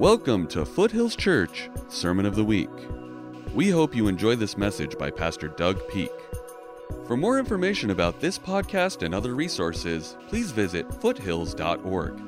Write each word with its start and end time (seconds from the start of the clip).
Welcome 0.00 0.48
to 0.48 0.66
Foothills 0.66 1.14
Church 1.14 1.70
Sermon 1.88 2.26
of 2.26 2.34
the 2.34 2.42
Week. 2.42 2.68
We 3.54 3.70
hope 3.70 3.94
you 3.94 4.08
enjoy 4.08 4.34
this 4.34 4.58
message 4.58 4.98
by 4.98 5.08
Pastor 5.08 5.46
Doug 5.46 5.78
Peak. 5.88 6.10
For 7.06 7.16
more 7.16 7.38
information 7.38 7.90
about 7.90 8.20
this 8.20 8.36
podcast 8.36 9.04
and 9.04 9.14
other 9.14 9.36
resources, 9.36 10.16
please 10.26 10.50
visit 10.50 10.92
foothills.org. 11.00 12.20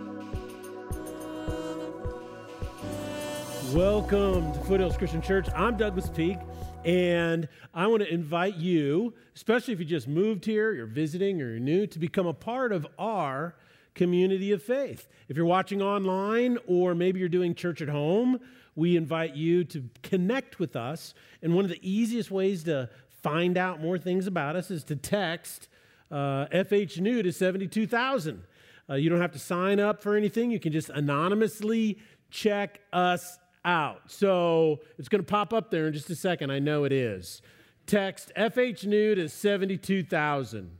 Welcome 3.74 4.52
to 4.52 4.60
Foothills 4.60 4.96
Christian 4.96 5.20
Church. 5.20 5.48
I'm 5.52 5.76
Douglas 5.76 6.08
Peak, 6.08 6.38
and 6.84 7.48
I 7.74 7.88
want 7.88 8.04
to 8.04 8.14
invite 8.14 8.54
you, 8.54 9.12
especially 9.34 9.74
if 9.74 9.80
you 9.80 9.86
just 9.86 10.06
moved 10.06 10.44
here, 10.44 10.72
you're 10.72 10.86
visiting, 10.86 11.42
or 11.42 11.50
you're 11.50 11.58
new, 11.58 11.88
to 11.88 11.98
become 11.98 12.28
a 12.28 12.32
part 12.32 12.70
of 12.70 12.86
our 12.96 13.56
community 13.96 14.52
of 14.52 14.62
faith. 14.62 15.08
If 15.28 15.36
you're 15.36 15.46
watching 15.46 15.82
online 15.82 16.58
or 16.68 16.94
maybe 16.94 17.18
you're 17.18 17.28
doing 17.28 17.54
church 17.54 17.82
at 17.82 17.88
home, 17.88 18.38
we 18.76 18.96
invite 18.96 19.34
you 19.34 19.64
to 19.64 19.84
connect 20.04 20.60
with 20.60 20.76
us. 20.76 21.14
And 21.42 21.54
one 21.54 21.64
of 21.64 21.70
the 21.70 21.80
easiest 21.82 22.30
ways 22.30 22.62
to 22.64 22.88
find 23.22 23.58
out 23.58 23.80
more 23.80 23.98
things 23.98 24.28
about 24.28 24.54
us 24.54 24.70
is 24.70 24.84
to 24.84 24.94
text 24.94 25.68
uh, 26.12 26.46
FH 26.46 27.22
to 27.22 27.32
72,000. 27.32 28.44
Uh, 28.88 28.94
you 28.94 29.10
don't 29.10 29.20
have 29.20 29.32
to 29.32 29.38
sign 29.38 29.80
up 29.80 30.00
for 30.00 30.14
anything, 30.14 30.52
you 30.52 30.60
can 30.60 30.72
just 30.72 30.90
anonymously 30.90 31.98
check 32.30 32.80
us 32.92 33.38
out. 33.64 34.02
So 34.06 34.80
it's 34.98 35.08
going 35.08 35.24
to 35.24 35.28
pop 35.28 35.52
up 35.52 35.70
there 35.70 35.88
in 35.88 35.92
just 35.92 36.08
a 36.10 36.14
second. 36.14 36.52
I 36.52 36.60
know 36.60 36.84
it 36.84 36.92
is. 36.92 37.42
Text 37.86 38.32
FH 38.36 39.14
to 39.16 39.28
72,000. 39.28 40.70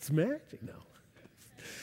It's 0.00 0.10
magic 0.10 0.62
now. 0.62 0.72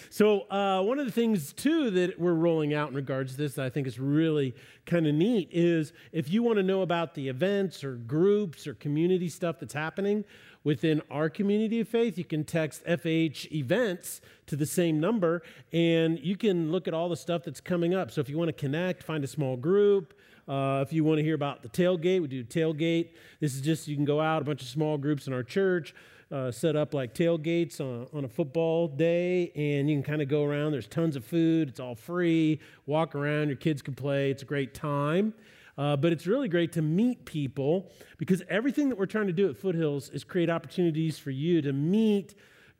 So, 0.10 0.50
uh, 0.50 0.82
one 0.82 0.98
of 0.98 1.06
the 1.06 1.12
things, 1.12 1.54
too, 1.54 1.92
that 1.92 2.20
we're 2.20 2.34
rolling 2.34 2.74
out 2.74 2.90
in 2.90 2.96
regards 2.96 3.34
to 3.34 3.38
this 3.38 3.54
that 3.54 3.66
I 3.66 3.70
think 3.70 3.86
is 3.86 4.00
really 4.00 4.56
kind 4.88 5.06
of 5.06 5.14
neat 5.14 5.50
is 5.52 5.94
if 6.12 6.28
you 6.28 6.42
want 6.42 6.58
to 6.58 6.64
know 6.64 6.82
about 6.82 7.14
the 7.14 7.30
events 7.30 7.84
or 7.84 7.94
groups 7.94 8.66
or 8.66 8.74
community 8.74 9.30
stuff 9.30 9.59
that's 9.59 9.76
happening 9.76 10.26
within 10.64 11.04
our 11.12 11.30
community 11.30 11.80
of 11.80 11.90
faith, 11.90 12.18
you 12.18 12.26
can 12.26 12.44
text 12.44 12.84
FH 12.86 13.52
events 13.52 14.20
to 14.48 14.56
the 14.56 14.66
same 14.66 15.00
number 15.00 15.44
and 15.72 16.18
you 16.18 16.36
can 16.36 16.72
look 16.72 16.88
at 16.88 16.96
all 16.96 17.09
the 17.09 17.16
stuff 17.16 17.44
that's 17.44 17.62
coming 17.62 17.94
up. 17.94 18.09
So, 18.09 18.20
if 18.20 18.30
you 18.30 18.38
want 18.40 18.50
to 18.50 18.54
connect, 18.54 19.04
find 19.04 19.24
a 19.24 19.28
small 19.28 19.58
group, 19.58 20.16
uh, 20.48 20.84
if 20.84 20.92
you 20.92 21.04
want 21.04 21.20
to 21.20 21.24
hear 21.24 21.36
about 21.36 21.62
the 21.62 21.70
tailgate, 21.70 22.20
we 22.24 22.28
do 22.28 22.44
tailgate. 22.44 23.09
This 23.40 23.54
is 23.54 23.62
just 23.62 23.88
you 23.88 23.96
can 23.96 24.06
go 24.06 24.20
out, 24.20 24.42
a 24.42 24.46
bunch 24.46 24.64
of 24.64 24.70
small 24.70 24.98
groups 24.98 25.28
in 25.28 25.34
our 25.34 25.44
church 25.44 25.94
uh, 26.31 26.52
set 26.52 26.75
up 26.75 26.94
like 26.94 27.14
tailgates 27.14 27.80
on, 27.80 28.08
on 28.14 28.25
a 28.25 28.28
football 28.28 28.88
day, 28.88 29.52
and 29.56 29.89
you 29.89 29.95
can 29.95 30.03
kind 30.03 30.22
of 30.22 30.28
go 30.28 30.44
around. 30.44 30.72
There's 30.72 30.88
tons 30.88 31.16
of 31.16 31.25
food, 31.25 31.69
it's 31.69 31.80
all 31.80 31.95
free. 31.95 32.59
Walk 32.86 33.16
around, 33.16 33.47
your 33.47 33.58
kids 33.58 33.81
can 33.81 33.94
play, 33.94 34.31
it's 34.31 34.44
a 34.44 34.45
great 34.45 34.73
time. 34.73 35.34
Uh, 35.78 35.95
but 35.95 36.11
it's 36.11 36.25
really 36.25 36.50
great 36.50 36.72
to 36.72 36.81
meet 36.81 37.23
people 37.25 37.92
because 38.17 38.42
everything 38.50 38.89
that 38.89 38.97
we're 38.97 39.06
trying 39.06 39.28
to 39.28 39.34
do 39.34 39.47
at 39.47 39.56
Foothills 39.56 40.09
is 40.09 40.23
create 40.23 40.50
opportunities 40.50 41.19
for 41.19 41.30
you 41.30 41.61
to 41.61 41.72
meet 41.72 42.34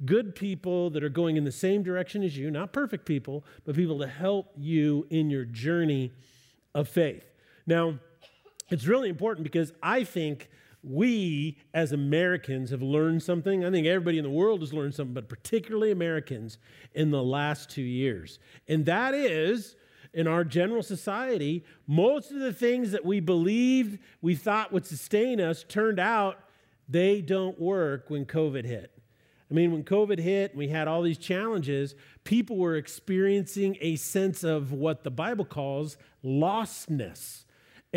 good 0.06 0.36
people 0.36 0.90
that 0.90 1.04
are 1.04 1.10
going 1.10 1.38
in 1.38 1.44
the 1.44 1.52
same 1.52 1.84
direction 1.84 2.24
as 2.24 2.36
you, 2.36 2.50
not 2.50 2.74
perfect 2.74 3.06
people, 3.06 3.46
but 3.66 3.76
people 3.76 4.00
to 4.00 4.08
help 4.08 4.52
you 4.58 5.06
in 5.10 5.30
your 5.30 5.46
journey 5.46 6.12
of 6.74 6.88
faith. 6.88 7.26
Now, 7.68 8.00
it's 8.70 8.86
really 8.86 9.10
important 9.10 9.44
because 9.44 9.74
I 9.82 10.04
think 10.04 10.50
we 10.90 11.58
as 11.74 11.92
Americans 11.92 12.70
have 12.72 12.82
learned 12.82 13.24
something. 13.24 13.66
I 13.66 13.72
think 13.72 13.88
everybody 13.88 14.18
in 14.18 14.24
the 14.24 14.30
world 14.30 14.62
has 14.62 14.74
learned 14.74 14.96
something, 14.96 15.14
but 15.14 15.30
particularly 15.30 15.92
Americans 15.92 16.58
in 16.94 17.12
the 17.12 17.24
last 17.24 17.70
two 17.70 17.82
years. 17.82 18.40
And 18.68 18.86
that 18.86 19.14
is, 19.14 19.76
in 20.14 20.28
our 20.28 20.44
general 20.44 20.84
society, 20.84 21.64
most 21.86 22.32
of 22.32 22.40
the 22.40 22.54
things 22.54 22.92
that 22.92 23.06
we 23.06 23.20
believed 23.20 24.00
we 24.22 24.36
thought 24.36 24.72
would 24.72 24.86
sustain 24.86 25.40
us 25.40 25.64
turned 25.68 26.00
out 26.00 26.40
they 26.90 27.22
don't 27.22 27.60
work 27.60 28.10
when 28.10 28.26
COVID 28.26 28.66
hit. 28.66 28.92
I 29.50 29.54
mean, 29.54 29.72
when 29.72 29.84
COVID 29.84 30.20
hit, 30.20 30.52
and 30.52 30.60
we 30.60 30.68
had 30.68 30.88
all 30.88 31.02
these 31.02 31.18
challenges, 31.18 31.96
people 32.24 32.58
were 32.58 32.76
experiencing 32.76 33.78
a 33.80 33.96
sense 33.96 34.44
of 34.44 34.74
what 34.74 35.04
the 35.04 35.12
Bible 35.12 35.46
calls 35.46 35.98
lostness. 36.24 37.46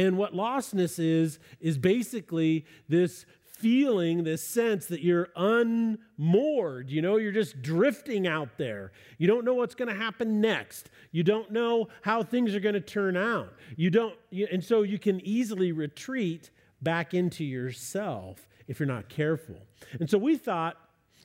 And 0.01 0.17
what 0.17 0.33
lostness 0.33 0.99
is, 0.99 1.39
is 1.61 1.77
basically 1.77 2.65
this 2.89 3.27
feeling, 3.43 4.25
this 4.25 4.43
sense 4.43 4.87
that 4.87 5.03
you're 5.03 5.29
unmoored. 5.37 6.89
You 6.91 7.03
know, 7.03 7.19
you're 7.19 7.33
just 7.33 7.61
drifting 7.61 8.27
out 8.27 8.57
there. 8.57 8.93
You 9.19 9.27
don't 9.27 9.45
know 9.45 9.53
what's 9.53 9.75
going 9.75 9.89
to 9.89 9.95
happen 9.95 10.41
next. 10.41 10.89
You 11.13 11.23
don't 11.23 11.51
know 11.51 11.89
how 12.01 12.23
things 12.23 12.55
are 12.55 12.61
going 12.61 12.75
to 12.75 12.81
turn 12.81 13.15
out. 13.15 13.53
You 13.77 13.91
don't, 13.91 14.15
you, 14.31 14.49
and 14.51 14.65
so 14.65 14.81
you 14.83 14.99
can 14.99 15.21
easily 15.21 15.73
retreat 15.73 16.51
back 16.81 17.13
into 17.13 17.45
yourself 17.45 18.49
if 18.67 18.81
you're 18.81 18.87
not 18.87 19.11
careful. 19.11 19.57
And 19.99 20.09
so 20.09 20.17
we 20.17 20.39
thought 20.39 20.79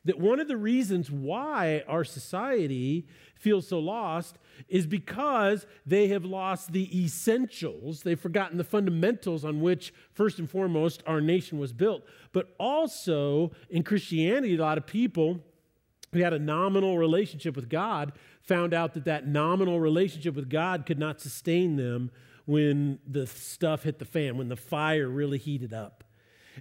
that 0.05 0.19
one 0.19 0.39
of 0.39 0.47
the 0.47 0.57
reasons 0.57 1.11
why 1.11 1.83
our 1.87 2.03
society 2.03 3.07
feels 3.35 3.67
so 3.67 3.79
lost 3.79 4.37
is 4.69 4.87
because 4.87 5.65
they 5.85 6.07
have 6.07 6.23
lost 6.23 6.71
the 6.71 7.03
essentials. 7.03 8.03
They've 8.03 8.19
forgotten 8.19 8.57
the 8.57 8.63
fundamentals 8.63 9.43
on 9.43 9.61
which, 9.61 9.93
first 10.13 10.39
and 10.39 10.49
foremost, 10.49 11.03
our 11.05 11.19
nation 11.19 11.59
was 11.59 11.73
built. 11.73 12.03
But 12.31 12.55
also 12.57 13.51
in 13.69 13.83
Christianity, 13.83 14.55
a 14.55 14.61
lot 14.61 14.77
of 14.77 14.85
people 14.85 15.41
who 16.13 16.19
had 16.19 16.33
a 16.33 16.39
nominal 16.39 16.97
relationship 16.97 17.55
with 17.55 17.67
God 17.67 18.13
found 18.41 18.73
out 18.73 18.93
that 18.93 19.05
that 19.05 19.27
nominal 19.27 19.79
relationship 19.79 20.35
with 20.35 20.49
God 20.49 20.85
could 20.85 20.99
not 20.99 21.19
sustain 21.19 21.75
them 21.75 22.09
when 22.45 22.99
the 23.05 23.27
stuff 23.27 23.83
hit 23.83 23.99
the 23.99 24.05
fan, 24.05 24.37
when 24.37 24.47
the 24.47 24.55
fire 24.55 25.09
really 25.09 25.39
heated 25.39 25.73
up. 25.73 26.04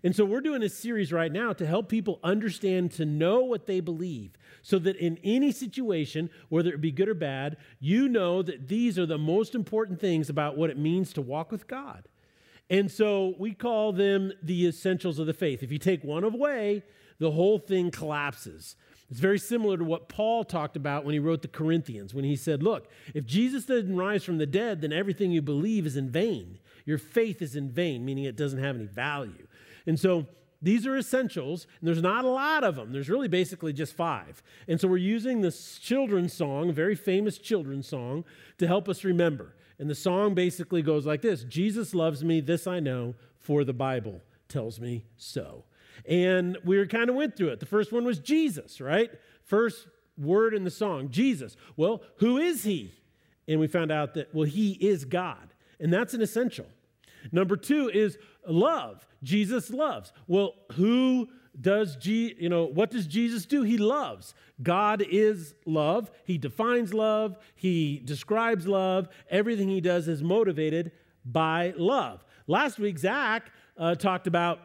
And 0.02 0.14
so 0.14 0.24
we're 0.24 0.40
doing 0.40 0.62
a 0.62 0.68
series 0.68 1.12
right 1.12 1.30
now 1.30 1.52
to 1.52 1.66
help 1.66 1.88
people 1.88 2.18
understand 2.24 2.92
to 2.92 3.04
know 3.04 3.40
what 3.40 3.66
they 3.66 3.80
believe 3.80 4.32
so 4.62 4.78
that 4.80 4.96
in 4.96 5.18
any 5.22 5.52
situation, 5.52 6.30
whether 6.48 6.70
it 6.70 6.80
be 6.80 6.90
good 6.90 7.08
or 7.08 7.14
bad, 7.14 7.56
you 7.80 8.08
know 8.08 8.42
that 8.42 8.68
these 8.68 8.98
are 8.98 9.06
the 9.06 9.18
most 9.18 9.54
important 9.54 10.00
things 10.00 10.28
about 10.28 10.56
what 10.56 10.70
it 10.70 10.78
means 10.78 11.12
to 11.12 11.22
walk 11.22 11.52
with 11.52 11.66
God. 11.66 12.08
And 12.70 12.90
so 12.90 13.34
we 13.38 13.52
call 13.52 13.92
them 13.92 14.32
the 14.42 14.66
essentials 14.66 15.18
of 15.18 15.26
the 15.26 15.34
faith. 15.34 15.62
If 15.62 15.70
you 15.70 15.78
take 15.78 16.02
one 16.02 16.24
away, 16.24 16.82
the 17.18 17.30
whole 17.30 17.58
thing 17.58 17.90
collapses. 17.90 18.76
It's 19.10 19.20
very 19.20 19.38
similar 19.38 19.76
to 19.76 19.84
what 19.84 20.08
Paul 20.08 20.44
talked 20.44 20.76
about 20.76 21.04
when 21.04 21.12
he 21.12 21.18
wrote 21.18 21.42
the 21.42 21.48
Corinthians, 21.48 22.14
when 22.14 22.24
he 22.24 22.36
said, 22.36 22.62
Look, 22.62 22.88
if 23.12 23.26
Jesus 23.26 23.66
didn't 23.66 23.96
rise 23.96 24.24
from 24.24 24.38
the 24.38 24.46
dead, 24.46 24.80
then 24.80 24.92
everything 24.92 25.30
you 25.30 25.42
believe 25.42 25.86
is 25.86 25.96
in 25.96 26.10
vain. 26.10 26.58
Your 26.86 26.98
faith 26.98 27.42
is 27.42 27.54
in 27.54 27.70
vain, 27.70 28.04
meaning 28.04 28.24
it 28.24 28.36
doesn't 28.36 28.62
have 28.62 28.76
any 28.76 28.86
value. 28.86 29.46
And 29.86 29.98
so 29.98 30.26
these 30.62 30.86
are 30.86 30.96
essentials, 30.96 31.66
and 31.78 31.86
there's 31.86 32.02
not 32.02 32.24
a 32.24 32.28
lot 32.28 32.64
of 32.64 32.76
them. 32.76 32.90
There's 32.90 33.10
really 33.10 33.28
basically 33.28 33.74
just 33.74 33.94
five. 33.94 34.42
And 34.66 34.80
so 34.80 34.88
we're 34.88 34.96
using 34.96 35.42
this 35.42 35.78
children's 35.78 36.32
song, 36.32 36.72
very 36.72 36.94
famous 36.94 37.36
children's 37.36 37.86
song, 37.86 38.24
to 38.58 38.66
help 38.66 38.88
us 38.88 39.04
remember. 39.04 39.54
And 39.78 39.90
the 39.90 39.94
song 39.94 40.34
basically 40.34 40.80
goes 40.80 41.04
like 41.04 41.20
this 41.20 41.44
Jesus 41.44 41.94
loves 41.94 42.24
me, 42.24 42.40
this 42.40 42.66
I 42.66 42.80
know, 42.80 43.14
for 43.38 43.64
the 43.64 43.74
Bible 43.74 44.22
tells 44.48 44.80
me 44.80 45.04
so. 45.16 45.64
And 46.08 46.56
we 46.64 46.86
kind 46.86 47.10
of 47.10 47.16
went 47.16 47.36
through 47.36 47.48
it. 47.48 47.60
The 47.60 47.66
first 47.66 47.92
one 47.92 48.04
was 48.04 48.18
Jesus, 48.18 48.80
right? 48.80 49.10
First 49.42 49.86
word 50.16 50.54
in 50.54 50.64
the 50.64 50.70
song, 50.70 51.10
Jesus. 51.10 51.56
Well, 51.76 52.02
who 52.16 52.38
is 52.38 52.64
he? 52.64 52.92
And 53.46 53.60
we 53.60 53.66
found 53.66 53.92
out 53.92 54.14
that, 54.14 54.34
well, 54.34 54.46
he 54.46 54.72
is 54.72 55.04
God. 55.04 55.52
And 55.78 55.92
that's 55.92 56.14
an 56.14 56.22
essential. 56.22 56.66
Number 57.32 57.56
two 57.56 57.90
is 57.92 58.18
love. 58.46 59.06
Jesus 59.22 59.70
loves. 59.70 60.12
Well, 60.26 60.54
who 60.72 61.28
does 61.60 61.96
G, 61.96 62.34
you 62.38 62.48
know, 62.48 62.64
what 62.64 62.90
does 62.90 63.06
Jesus 63.06 63.46
do? 63.46 63.62
He 63.62 63.78
loves. 63.78 64.34
God 64.62 65.02
is 65.08 65.54
love. 65.66 66.10
He 66.24 66.38
defines 66.38 66.92
love. 66.92 67.36
He 67.54 68.00
describes 68.04 68.66
love. 68.66 69.08
Everything 69.30 69.68
he 69.68 69.80
does 69.80 70.08
is 70.08 70.22
motivated 70.22 70.92
by 71.24 71.74
love. 71.76 72.24
Last 72.46 72.78
week, 72.78 72.98
Zach 72.98 73.50
uh, 73.78 73.94
talked 73.94 74.26
about 74.26 74.60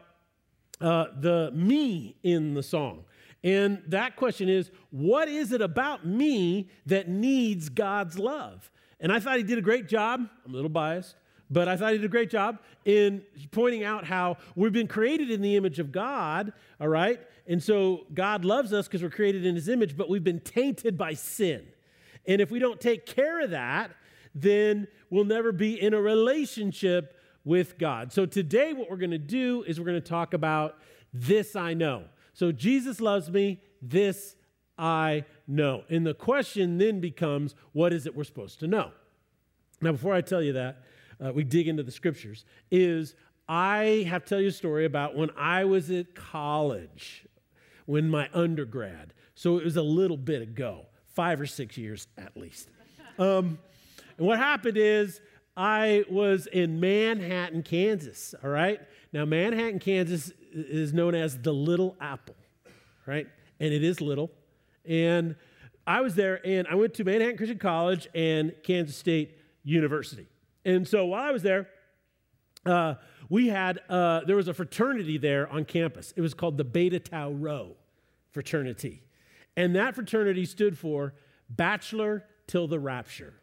uh, 0.80 1.06
the 1.18 1.50
me 1.54 2.16
in 2.22 2.54
the 2.54 2.62
song. 2.62 3.04
And 3.42 3.82
that 3.88 4.16
question 4.16 4.48
is, 4.48 4.70
what 4.90 5.28
is 5.28 5.52
it 5.52 5.62
about 5.62 6.06
me 6.06 6.68
that 6.86 7.08
needs 7.08 7.68
God's 7.68 8.18
love? 8.18 8.70
And 8.98 9.10
I 9.12 9.18
thought 9.18 9.38
he 9.38 9.42
did 9.42 9.56
a 9.56 9.62
great 9.62 9.88
job. 9.88 10.28
I'm 10.44 10.52
a 10.52 10.54
little 10.54 10.68
biased. 10.68 11.16
But 11.50 11.68
I 11.68 11.76
thought 11.76 11.92
he 11.92 11.98
did 11.98 12.04
a 12.04 12.08
great 12.08 12.30
job 12.30 12.58
in 12.84 13.22
pointing 13.50 13.82
out 13.82 14.04
how 14.04 14.36
we've 14.54 14.72
been 14.72 14.86
created 14.86 15.30
in 15.30 15.42
the 15.42 15.56
image 15.56 15.78
of 15.80 15.90
God, 15.90 16.52
all 16.80 16.88
right? 16.88 17.20
And 17.46 17.60
so 17.60 18.06
God 18.14 18.44
loves 18.44 18.72
us 18.72 18.86
because 18.86 19.02
we're 19.02 19.10
created 19.10 19.44
in 19.44 19.56
his 19.56 19.68
image, 19.68 19.96
but 19.96 20.08
we've 20.08 20.22
been 20.22 20.40
tainted 20.40 20.96
by 20.96 21.14
sin. 21.14 21.66
And 22.26 22.40
if 22.40 22.50
we 22.50 22.60
don't 22.60 22.80
take 22.80 23.04
care 23.06 23.40
of 23.40 23.50
that, 23.50 23.90
then 24.34 24.86
we'll 25.10 25.24
never 25.24 25.50
be 25.50 25.80
in 25.80 25.92
a 25.92 26.00
relationship 26.00 27.16
with 27.44 27.78
God. 27.78 28.12
So 28.12 28.26
today, 28.26 28.72
what 28.72 28.88
we're 28.88 28.96
going 28.96 29.10
to 29.10 29.18
do 29.18 29.64
is 29.66 29.80
we're 29.80 29.86
going 29.86 30.00
to 30.00 30.08
talk 30.08 30.34
about 30.34 30.76
this 31.12 31.56
I 31.56 31.74
know. 31.74 32.04
So 32.32 32.52
Jesus 32.52 33.00
loves 33.00 33.30
me, 33.30 33.60
this 33.82 34.36
I 34.78 35.24
know. 35.48 35.82
And 35.88 36.06
the 36.06 36.14
question 36.14 36.78
then 36.78 37.00
becomes 37.00 37.54
what 37.72 37.92
is 37.92 38.06
it 38.06 38.14
we're 38.14 38.24
supposed 38.24 38.60
to 38.60 38.68
know? 38.68 38.92
Now, 39.82 39.92
before 39.92 40.14
I 40.14 40.20
tell 40.20 40.42
you 40.42 40.52
that, 40.52 40.82
uh, 41.24 41.32
we 41.32 41.44
dig 41.44 41.68
into 41.68 41.82
the 41.82 41.92
scriptures, 41.92 42.44
is 42.70 43.14
I 43.48 44.06
have 44.08 44.24
to 44.24 44.28
tell 44.28 44.40
you 44.40 44.48
a 44.48 44.52
story 44.52 44.84
about 44.84 45.16
when 45.16 45.30
I 45.36 45.64
was 45.64 45.90
at 45.90 46.14
college, 46.14 47.26
when 47.86 48.08
my 48.08 48.28
undergrad. 48.32 49.12
So 49.34 49.58
it 49.58 49.64
was 49.64 49.76
a 49.76 49.82
little 49.82 50.16
bit 50.16 50.42
ago, 50.42 50.86
five 51.14 51.40
or 51.40 51.46
six 51.46 51.76
years 51.76 52.06
at 52.16 52.36
least. 52.36 52.68
Um, 53.18 53.58
and 54.16 54.26
what 54.26 54.38
happened 54.38 54.76
is 54.76 55.20
I 55.56 56.04
was 56.08 56.46
in 56.46 56.78
Manhattan, 56.78 57.62
Kansas, 57.62 58.34
all 58.42 58.50
right? 58.50 58.80
Now, 59.12 59.24
Manhattan, 59.24 59.78
Kansas 59.78 60.32
is 60.52 60.92
known 60.92 61.14
as 61.14 61.36
the 61.36 61.52
Little 61.52 61.96
Apple, 62.00 62.36
right? 63.06 63.26
And 63.58 63.74
it 63.74 63.82
is 63.82 64.00
little. 64.00 64.30
And 64.84 65.34
I 65.86 66.00
was 66.00 66.14
there 66.14 66.40
and 66.46 66.68
I 66.68 66.76
went 66.76 66.94
to 66.94 67.04
Manhattan 67.04 67.36
Christian 67.36 67.58
College 67.58 68.08
and 68.14 68.54
Kansas 68.62 68.96
State 68.96 69.38
University. 69.64 70.28
And 70.64 70.86
so 70.86 71.06
while 71.06 71.22
I 71.22 71.30
was 71.30 71.42
there, 71.42 71.68
uh, 72.66 72.94
we 73.28 73.48
had, 73.48 73.80
uh, 73.88 74.20
there 74.26 74.36
was 74.36 74.48
a 74.48 74.54
fraternity 74.54 75.18
there 75.18 75.48
on 75.48 75.64
campus. 75.64 76.12
It 76.16 76.20
was 76.20 76.34
called 76.34 76.58
the 76.58 76.64
Beta 76.64 77.00
Tau 77.00 77.30
Rho 77.30 77.76
fraternity. 78.32 79.02
And 79.56 79.74
that 79.76 79.94
fraternity 79.94 80.44
stood 80.44 80.78
for 80.78 81.14
Bachelor 81.48 82.24
Till 82.46 82.66
the 82.66 82.78
Rapture. 82.78 83.34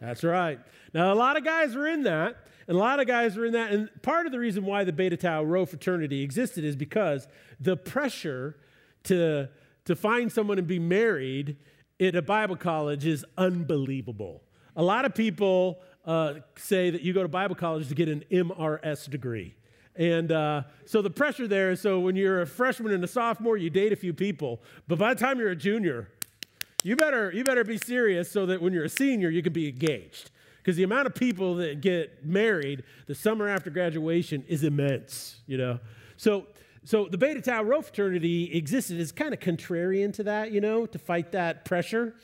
That's 0.00 0.24
right. 0.24 0.58
Now, 0.94 1.12
a 1.12 1.14
lot 1.14 1.36
of 1.36 1.44
guys 1.44 1.74
were 1.74 1.86
in 1.86 2.04
that, 2.04 2.36
and 2.66 2.76
a 2.76 2.80
lot 2.80 3.00
of 3.00 3.06
guys 3.06 3.36
were 3.36 3.44
in 3.44 3.52
that. 3.52 3.70
And 3.72 3.90
part 4.02 4.24
of 4.24 4.32
the 4.32 4.38
reason 4.38 4.64
why 4.64 4.84
the 4.84 4.92
Beta 4.92 5.16
Tau 5.16 5.42
Rho 5.42 5.66
fraternity 5.66 6.22
existed 6.22 6.64
is 6.64 6.74
because 6.74 7.28
the 7.60 7.76
pressure 7.76 8.56
to, 9.04 9.50
to 9.84 9.94
find 9.94 10.32
someone 10.32 10.58
and 10.58 10.66
be 10.66 10.78
married 10.78 11.58
at 12.00 12.14
a 12.14 12.22
Bible 12.22 12.56
college 12.56 13.06
is 13.06 13.24
unbelievable. 13.36 14.42
A 14.76 14.82
lot 14.82 15.04
of 15.04 15.14
people 15.14 15.80
uh, 16.06 16.34
say 16.56 16.90
that 16.90 17.02
you 17.02 17.12
go 17.12 17.22
to 17.22 17.28
Bible 17.28 17.54
college 17.54 17.88
to 17.88 17.94
get 17.94 18.08
an 18.08 18.24
MRS 18.30 19.10
degree. 19.10 19.54
And 19.96 20.32
uh, 20.32 20.62
so 20.86 21.02
the 21.02 21.10
pressure 21.10 21.46
there 21.46 21.72
is 21.72 21.80
so 21.80 22.00
when 22.00 22.16
you're 22.16 22.40
a 22.40 22.46
freshman 22.46 22.92
and 22.92 23.04
a 23.04 23.08
sophomore, 23.08 23.56
you 23.56 23.68
date 23.68 23.92
a 23.92 23.96
few 23.96 24.14
people. 24.14 24.62
But 24.88 24.98
by 24.98 25.12
the 25.12 25.20
time 25.20 25.38
you're 25.38 25.50
a 25.50 25.56
junior, 25.56 26.08
you 26.82 26.96
better, 26.96 27.30
you 27.32 27.44
better 27.44 27.64
be 27.64 27.76
serious 27.76 28.30
so 28.30 28.46
that 28.46 28.62
when 28.62 28.72
you're 28.72 28.84
a 28.84 28.88
senior, 28.88 29.28
you 29.28 29.42
can 29.42 29.52
be 29.52 29.68
engaged. 29.68 30.30
Because 30.58 30.76
the 30.76 30.84
amount 30.84 31.06
of 31.06 31.14
people 31.14 31.56
that 31.56 31.80
get 31.80 32.24
married 32.24 32.84
the 33.06 33.14
summer 33.14 33.48
after 33.48 33.70
graduation 33.70 34.44
is 34.48 34.64
immense, 34.64 35.40
you 35.46 35.58
know. 35.58 35.80
So 36.16 36.46
so 36.84 37.08
the 37.08 37.18
Beta 37.18 37.40
Tau 37.40 37.62
Rho 37.62 37.82
fraternity 37.82 38.54
existed 38.56 39.00
as 39.00 39.12
kind 39.12 39.34
of 39.34 39.40
contrarian 39.40 40.12
to 40.14 40.22
that, 40.24 40.52
you 40.52 40.60
know, 40.60 40.86
to 40.86 40.98
fight 40.98 41.32
that 41.32 41.64
pressure. 41.64 42.14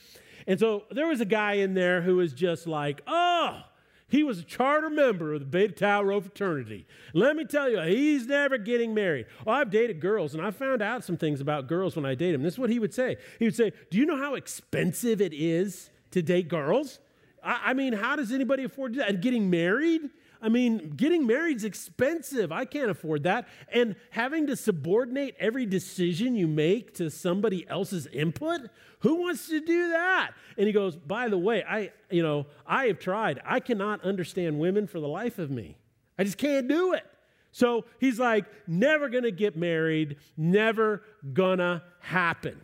And 0.47 0.59
so 0.59 0.85
there 0.91 1.07
was 1.07 1.21
a 1.21 1.27
guy 1.27 1.55
in 1.55 1.75
there 1.75 2.03
who 2.03 2.17
was 2.17 2.33
just 2.33 2.67
like, 2.67 3.03
oh, 3.07 3.63
he 4.09 4.23
was 4.23 4.39
a 4.39 4.45
charter 4.45 4.89
member 4.89 5.35
of 5.35 5.41
the 5.41 5.47
Beta 5.47 5.73
Tau 5.73 6.03
Rho 6.03 6.21
fraternity. 6.21 6.87
Let 7.13 7.35
me 7.35 7.45
tell 7.45 7.69
you, 7.69 7.81
he's 7.81 8.27
never 8.27 8.57
getting 8.57 8.95
married. 8.95 9.27
Oh, 9.47 9.51
I've 9.51 9.71
dated 9.71 10.01
girls, 10.01 10.35
and 10.35 10.45
I 10.45 10.53
found 10.53 10.81
out 10.81 11.05
some 11.05 11.17
things 11.17 11.41
about 11.41 11.67
girls 11.67 11.97
when 11.97 12.07
I 12.07 12.15
dated 12.15 12.37
them. 12.37 12.43
This 12.43 12.55
is 12.55 12.59
what 12.59 12.71
he 12.71 12.79
would 12.79 12.95
say. 12.95 13.17
He 13.39 13.45
would 13.45 13.57
say, 13.57 13.73
Do 13.91 13.99
you 13.99 14.07
know 14.07 14.17
how 14.17 14.35
expensive 14.35 15.21
it 15.21 15.35
is 15.35 15.91
to 16.13 16.23
date 16.23 16.49
girls? 16.49 17.01
I, 17.43 17.61
I 17.67 17.75
mean, 17.75 17.93
how 17.93 18.15
does 18.15 18.31
anybody 18.31 18.63
afford 18.63 18.95
that? 18.95 19.21
Getting 19.21 19.51
married? 19.51 20.03
I 20.47 20.49
mean, 20.49 20.91
getting 20.91 21.27
married's 21.27 21.65
expensive. 21.65 22.53
I 22.53 22.67
can't 22.67 22.89
afford 22.89 23.25
that. 23.25 23.49
And 23.73 23.97
having 24.11 24.47
to 24.47 24.55
subordinate 24.55 25.35
every 25.41 25.67
decision 25.67 26.37
you 26.37 26.47
make 26.47 26.95
to 26.95 27.11
somebody 27.11 27.67
else's 27.69 28.07
input, 28.07 28.61
who 29.01 29.17
wants 29.17 29.49
to 29.49 29.59
do 29.59 29.89
that? 29.89 30.35
And 30.57 30.69
he 30.69 30.73
goes, 30.73 30.95
"By 30.95 31.29
the 31.29 31.37
way, 31.37 31.65
I, 31.69 31.91
you 32.13 32.23
know, 32.23 32.47
I 32.65 32.87
have 32.87 33.01
tried. 33.01 33.41
I 33.45 33.59
cannot 33.59 34.05
understand 34.05 34.61
women 34.61 34.87
for 34.87 35.01
the 35.01 35.09
life 35.09 35.41
of 35.41 35.51
me. 35.51 35.79
I 36.17 36.23
just 36.23 36.39
can't 36.39 36.69
do 36.69 36.93
it." 36.93 37.05
So 37.51 37.87
he's 37.99 38.21
like, 38.21 38.45
never 38.69 39.09
gonna 39.09 39.33
get 39.33 39.57
married, 39.57 40.19
never 40.37 41.03
gonna 41.33 41.83
happen. 41.99 42.61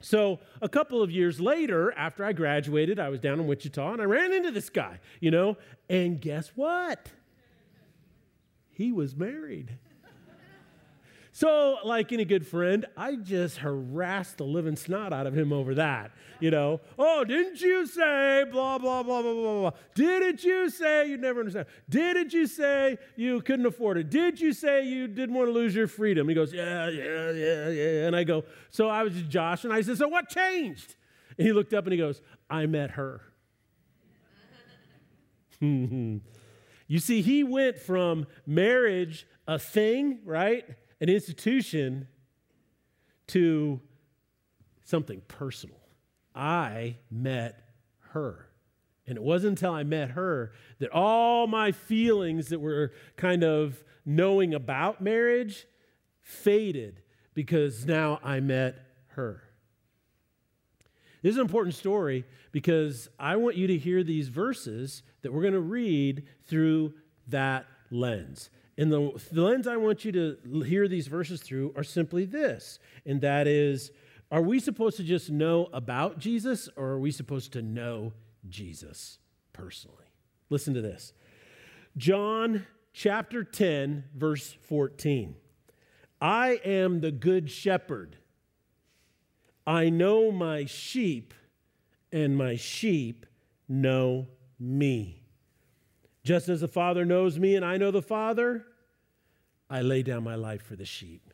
So, 0.00 0.40
a 0.62 0.68
couple 0.68 1.02
of 1.02 1.10
years 1.10 1.40
later, 1.40 1.92
after 1.92 2.24
I 2.24 2.32
graduated, 2.32 2.98
I 2.98 3.10
was 3.10 3.20
down 3.20 3.38
in 3.38 3.46
Wichita 3.46 3.92
and 3.92 4.00
I 4.00 4.06
ran 4.06 4.32
into 4.32 4.50
this 4.50 4.70
guy, 4.70 4.98
you 5.20 5.30
know, 5.30 5.58
and 5.90 6.20
guess 6.20 6.52
what? 6.54 7.10
He 8.70 8.92
was 8.92 9.14
married. 9.14 9.76
So, 11.40 11.78
like 11.84 12.12
any 12.12 12.26
good 12.26 12.46
friend, 12.46 12.84
I 12.98 13.16
just 13.16 13.56
harassed 13.56 14.36
the 14.36 14.44
living 14.44 14.76
snot 14.76 15.14
out 15.14 15.26
of 15.26 15.32
him 15.32 15.54
over 15.54 15.74
that. 15.76 16.10
You 16.38 16.50
know, 16.50 16.82
oh, 16.98 17.24
didn't 17.24 17.62
you 17.62 17.86
say 17.86 18.44
blah, 18.52 18.76
blah, 18.76 19.02
blah, 19.02 19.22
blah, 19.22 19.32
blah, 19.32 19.60
blah? 19.60 19.70
Didn't 19.94 20.44
you 20.44 20.68
say 20.68 21.08
you'd 21.08 21.22
never 21.22 21.40
understand? 21.40 21.64
Didn't 21.88 22.34
you 22.34 22.46
say 22.46 22.98
you 23.16 23.40
couldn't 23.40 23.64
afford 23.64 23.96
it? 23.96 24.10
Did 24.10 24.38
you 24.38 24.52
say 24.52 24.84
you 24.84 25.08
didn't 25.08 25.34
want 25.34 25.48
to 25.48 25.52
lose 25.52 25.74
your 25.74 25.86
freedom? 25.86 26.28
He 26.28 26.34
goes, 26.34 26.52
yeah, 26.52 26.90
yeah, 26.90 27.30
yeah, 27.30 27.68
yeah. 27.70 28.06
And 28.06 28.14
I 28.14 28.24
go, 28.24 28.44
so 28.68 28.90
I 28.90 29.02
was 29.02 29.14
Josh, 29.22 29.64
and 29.64 29.72
I 29.72 29.80
said, 29.80 29.96
so 29.96 30.08
what 30.08 30.28
changed? 30.28 30.94
And 31.38 31.46
he 31.46 31.54
looked 31.54 31.72
up 31.72 31.84
and 31.86 31.92
he 31.94 31.98
goes, 31.98 32.20
I 32.50 32.66
met 32.66 32.90
her. 32.90 33.22
you 35.62 36.20
see, 36.98 37.22
he 37.22 37.44
went 37.44 37.78
from 37.78 38.26
marriage, 38.46 39.26
a 39.48 39.58
thing, 39.58 40.18
right? 40.26 40.66
An 41.00 41.08
institution 41.08 42.08
to 43.28 43.80
something 44.84 45.22
personal. 45.28 45.80
I 46.34 46.96
met 47.10 47.62
her. 48.12 48.48
And 49.06 49.16
it 49.16 49.22
wasn't 49.22 49.58
until 49.58 49.72
I 49.72 49.82
met 49.82 50.10
her 50.10 50.52
that 50.78 50.90
all 50.90 51.46
my 51.46 51.72
feelings 51.72 52.48
that 52.48 52.60
were 52.60 52.92
kind 53.16 53.42
of 53.42 53.82
knowing 54.04 54.54
about 54.54 55.00
marriage 55.00 55.66
faded 56.20 57.02
because 57.34 57.86
now 57.86 58.20
I 58.22 58.40
met 58.40 58.76
her. 59.08 59.42
This 61.22 61.32
is 61.32 61.36
an 61.36 61.42
important 61.42 61.74
story 61.74 62.24
because 62.52 63.08
I 63.18 63.36
want 63.36 63.56
you 63.56 63.66
to 63.66 63.76
hear 63.76 64.02
these 64.02 64.28
verses 64.28 65.02
that 65.22 65.32
we're 65.32 65.42
going 65.42 65.54
to 65.54 65.60
read 65.60 66.26
through 66.46 66.94
that 67.28 67.66
lens. 67.90 68.50
And 68.80 68.90
the, 68.90 69.12
the 69.30 69.42
lens 69.42 69.66
I 69.66 69.76
want 69.76 70.06
you 70.06 70.12
to 70.12 70.62
hear 70.62 70.88
these 70.88 71.06
verses 71.06 71.42
through 71.42 71.74
are 71.76 71.84
simply 71.84 72.24
this, 72.24 72.78
and 73.04 73.20
that 73.20 73.46
is 73.46 73.90
are 74.32 74.40
we 74.40 74.58
supposed 74.58 74.96
to 74.96 75.04
just 75.04 75.28
know 75.28 75.68
about 75.74 76.18
Jesus 76.18 76.66
or 76.76 76.86
are 76.92 76.98
we 76.98 77.10
supposed 77.10 77.52
to 77.52 77.62
know 77.62 78.14
Jesus 78.48 79.18
personally? 79.52 80.06
Listen 80.48 80.72
to 80.72 80.80
this 80.80 81.12
John 81.98 82.66
chapter 82.94 83.44
10, 83.44 84.04
verse 84.16 84.56
14. 84.62 85.34
I 86.18 86.58
am 86.64 87.02
the 87.02 87.12
good 87.12 87.50
shepherd. 87.50 88.16
I 89.66 89.90
know 89.90 90.32
my 90.32 90.64
sheep, 90.64 91.34
and 92.10 92.34
my 92.34 92.56
sheep 92.56 93.26
know 93.68 94.28
me. 94.58 95.20
Just 96.24 96.48
as 96.48 96.62
the 96.62 96.68
Father 96.68 97.04
knows 97.04 97.38
me 97.38 97.56
and 97.56 97.64
I 97.64 97.76
know 97.76 97.90
the 97.90 98.02
Father, 98.02 98.66
I 99.70 99.82
lay 99.82 100.02
down 100.02 100.24
my 100.24 100.34
life 100.34 100.62
for 100.62 100.74
the 100.74 100.84
sheep. 100.84 101.32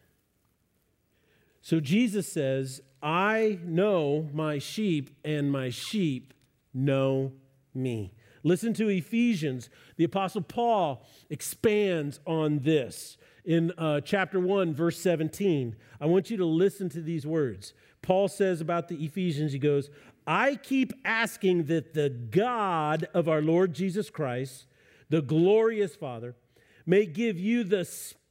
So 1.62 1.80
Jesus 1.80 2.30
says, 2.30 2.82
I 3.02 3.58
know 3.64 4.28
my 4.32 4.58
sheep, 4.58 5.10
and 5.24 5.50
my 5.50 5.70
sheep 5.70 6.34
know 6.72 7.32
me. 7.74 8.12
Listen 8.44 8.72
to 8.74 8.88
Ephesians. 8.88 9.68
The 9.96 10.04
Apostle 10.04 10.42
Paul 10.42 11.04
expands 11.30 12.20
on 12.26 12.60
this 12.60 13.16
in 13.44 13.72
uh, 13.78 14.00
chapter 14.02 14.38
1, 14.38 14.74
verse 14.74 15.00
17. 15.00 15.74
I 16.00 16.06
want 16.06 16.30
you 16.30 16.36
to 16.36 16.44
listen 16.44 16.88
to 16.90 17.00
these 17.00 17.26
words. 17.26 17.72
Paul 18.02 18.28
says 18.28 18.60
about 18.60 18.86
the 18.88 19.04
Ephesians, 19.04 19.52
he 19.52 19.58
goes, 19.58 19.90
I 20.26 20.56
keep 20.56 20.92
asking 21.04 21.64
that 21.64 21.94
the 21.94 22.10
God 22.10 23.08
of 23.14 23.28
our 23.28 23.42
Lord 23.42 23.72
Jesus 23.72 24.10
Christ, 24.10 24.66
the 25.08 25.22
glorious 25.22 25.96
Father, 25.96 26.36
may 26.84 27.06
give 27.06 27.38
you 27.40 27.64
the 27.64 27.84
spirit 27.84 28.25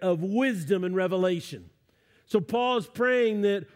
of 0.00 0.22
wisdom 0.22 0.84
and 0.84 0.94
revelation. 0.94 1.70
So 2.26 2.40
Paul 2.40 2.76
is 2.76 2.86
praying 2.86 3.42
that 3.42 3.66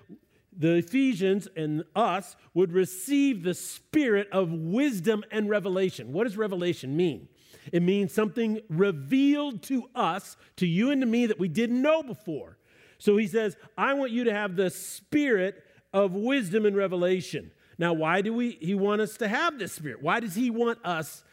the 0.56 0.76
Ephesians 0.76 1.48
and 1.56 1.82
us 1.96 2.36
would 2.54 2.72
receive 2.72 3.42
the 3.42 3.54
spirit 3.54 4.28
of 4.30 4.52
wisdom 4.52 5.24
and 5.32 5.50
revelation. 5.50 6.12
What 6.12 6.24
does 6.24 6.36
revelation 6.36 6.96
mean? 6.96 7.28
It 7.72 7.82
means 7.82 8.12
something 8.12 8.60
revealed 8.68 9.62
to 9.64 9.88
us, 9.94 10.36
to 10.56 10.66
you 10.66 10.90
and 10.90 11.00
to 11.00 11.06
me, 11.06 11.26
that 11.26 11.40
we 11.40 11.48
didn't 11.48 11.82
know 11.82 12.02
before. 12.02 12.56
So 12.98 13.16
he 13.16 13.26
says, 13.26 13.56
I 13.76 13.94
want 13.94 14.12
you 14.12 14.24
to 14.24 14.32
have 14.32 14.54
the 14.54 14.70
spirit 14.70 15.64
of 15.92 16.12
wisdom 16.12 16.66
and 16.66 16.76
revelation. 16.76 17.50
Now, 17.78 17.92
why 17.92 18.20
do 18.20 18.32
we 18.32 18.52
he 18.60 18.74
want 18.74 19.00
us 19.00 19.16
to 19.16 19.28
have 19.28 19.58
this 19.58 19.72
spirit? 19.72 20.02
Why 20.02 20.20
does 20.20 20.34
he 20.34 20.50
want 20.50 20.78
us 20.84 21.24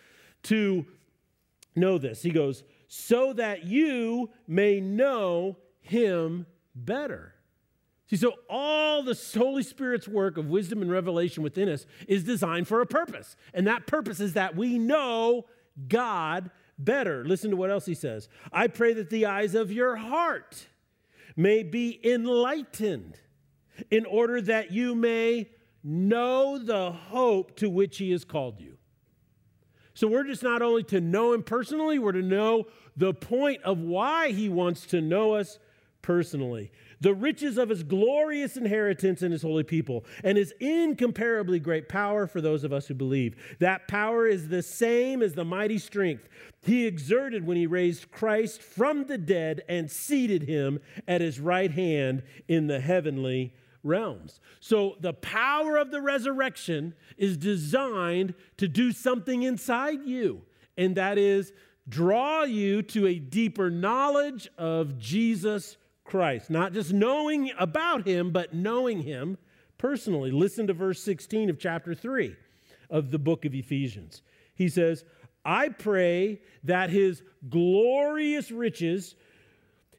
to 0.43 0.85
know 1.75 1.97
this? 1.99 2.23
He 2.23 2.31
goes, 2.31 2.63
so 2.93 3.31
that 3.31 3.63
you 3.63 4.29
may 4.49 4.81
know 4.81 5.55
him 5.79 6.45
better. 6.75 7.33
See, 8.07 8.17
so 8.17 8.33
all 8.49 9.01
the 9.01 9.17
Holy 9.37 9.63
Spirit's 9.63 10.09
work 10.09 10.37
of 10.37 10.47
wisdom 10.47 10.81
and 10.81 10.91
revelation 10.91 11.41
within 11.41 11.69
us 11.69 11.85
is 12.09 12.25
designed 12.25 12.67
for 12.67 12.81
a 12.81 12.85
purpose. 12.85 13.37
And 13.53 13.65
that 13.65 13.87
purpose 13.87 14.19
is 14.19 14.33
that 14.33 14.57
we 14.57 14.77
know 14.77 15.45
God 15.87 16.51
better. 16.77 17.23
Listen 17.23 17.49
to 17.51 17.55
what 17.55 17.71
else 17.71 17.85
he 17.85 17.93
says. 17.93 18.27
I 18.51 18.67
pray 18.67 18.91
that 18.95 19.09
the 19.09 19.25
eyes 19.25 19.55
of 19.55 19.71
your 19.71 19.95
heart 19.95 20.67
may 21.37 21.63
be 21.63 21.97
enlightened 22.03 23.21
in 23.89 24.05
order 24.05 24.41
that 24.41 24.71
you 24.71 24.95
may 24.95 25.47
know 25.81 26.57
the 26.57 26.91
hope 26.91 27.55
to 27.55 27.69
which 27.69 27.99
he 27.99 28.11
has 28.11 28.25
called 28.25 28.59
you. 28.59 28.75
So 29.93 30.07
we're 30.07 30.23
just 30.23 30.43
not 30.43 30.61
only 30.61 30.83
to 30.85 31.01
know 31.01 31.33
him 31.33 31.43
personally, 31.43 31.99
we're 31.99 32.13
to 32.13 32.21
know 32.21 32.65
the 32.95 33.13
point 33.13 33.61
of 33.63 33.79
why 33.79 34.31
he 34.31 34.49
wants 34.49 34.85
to 34.87 35.01
know 35.01 35.33
us 35.33 35.59
personally 36.01 36.71
the 37.01 37.13
riches 37.13 37.57
of 37.57 37.69
his 37.69 37.83
glorious 37.83 38.55
inheritance 38.55 39.23
in 39.23 39.31
his 39.31 39.41
holy 39.41 39.63
people, 39.63 40.05
and 40.23 40.37
his 40.37 40.53
incomparably 40.59 41.59
great 41.59 41.89
power 41.89 42.27
for 42.27 42.39
those 42.39 42.63
of 42.63 42.71
us 42.71 42.87
who 42.87 42.93
believe. 42.93 43.35
That 43.59 43.87
power 43.87 44.27
is 44.27 44.47
the 44.47 44.61
same 44.61 45.21
as 45.21 45.33
the 45.33 45.43
mighty 45.43 45.79
strength 45.79 46.29
he 46.63 46.85
exerted 46.85 47.45
when 47.45 47.57
he 47.57 47.65
raised 47.65 48.11
Christ 48.11 48.61
from 48.61 49.05
the 49.05 49.17
dead 49.17 49.63
and 49.67 49.89
seated 49.89 50.43
him 50.43 50.79
at 51.07 51.21
his 51.21 51.39
right 51.39 51.71
hand 51.71 52.21
in 52.47 52.67
the 52.67 52.79
heavenly 52.79 53.55
realms. 53.83 54.39
So 54.59 54.95
the 54.99 55.13
power 55.13 55.77
of 55.77 55.89
the 55.89 56.01
resurrection 56.01 56.93
is 57.17 57.35
designed 57.35 58.35
to 58.57 58.67
do 58.67 58.91
something 58.91 59.41
inside 59.41 60.03
you, 60.05 60.43
and 60.77 60.95
that 60.97 61.17
is 61.17 61.51
draw 61.87 62.43
you 62.43 62.81
to 62.83 63.07
a 63.07 63.19
deeper 63.19 63.69
knowledge 63.69 64.47
of 64.57 64.97
Jesus 64.97 65.77
Christ. 66.03 66.49
Not 66.49 66.73
just 66.73 66.93
knowing 66.93 67.51
about 67.57 68.07
him, 68.07 68.31
but 68.31 68.53
knowing 68.53 69.01
him 69.01 69.37
personally. 69.77 70.31
Listen 70.31 70.67
to 70.67 70.73
verse 70.73 71.01
16 71.01 71.49
of 71.49 71.59
chapter 71.59 71.95
3 71.95 72.35
of 72.89 73.11
the 73.11 73.19
book 73.19 73.45
of 73.45 73.53
Ephesians. 73.53 74.21
He 74.55 74.69
says, 74.69 75.03
I 75.43 75.69
pray 75.69 76.41
that 76.63 76.89
his 76.89 77.23
glorious 77.49 78.51
riches 78.51 79.15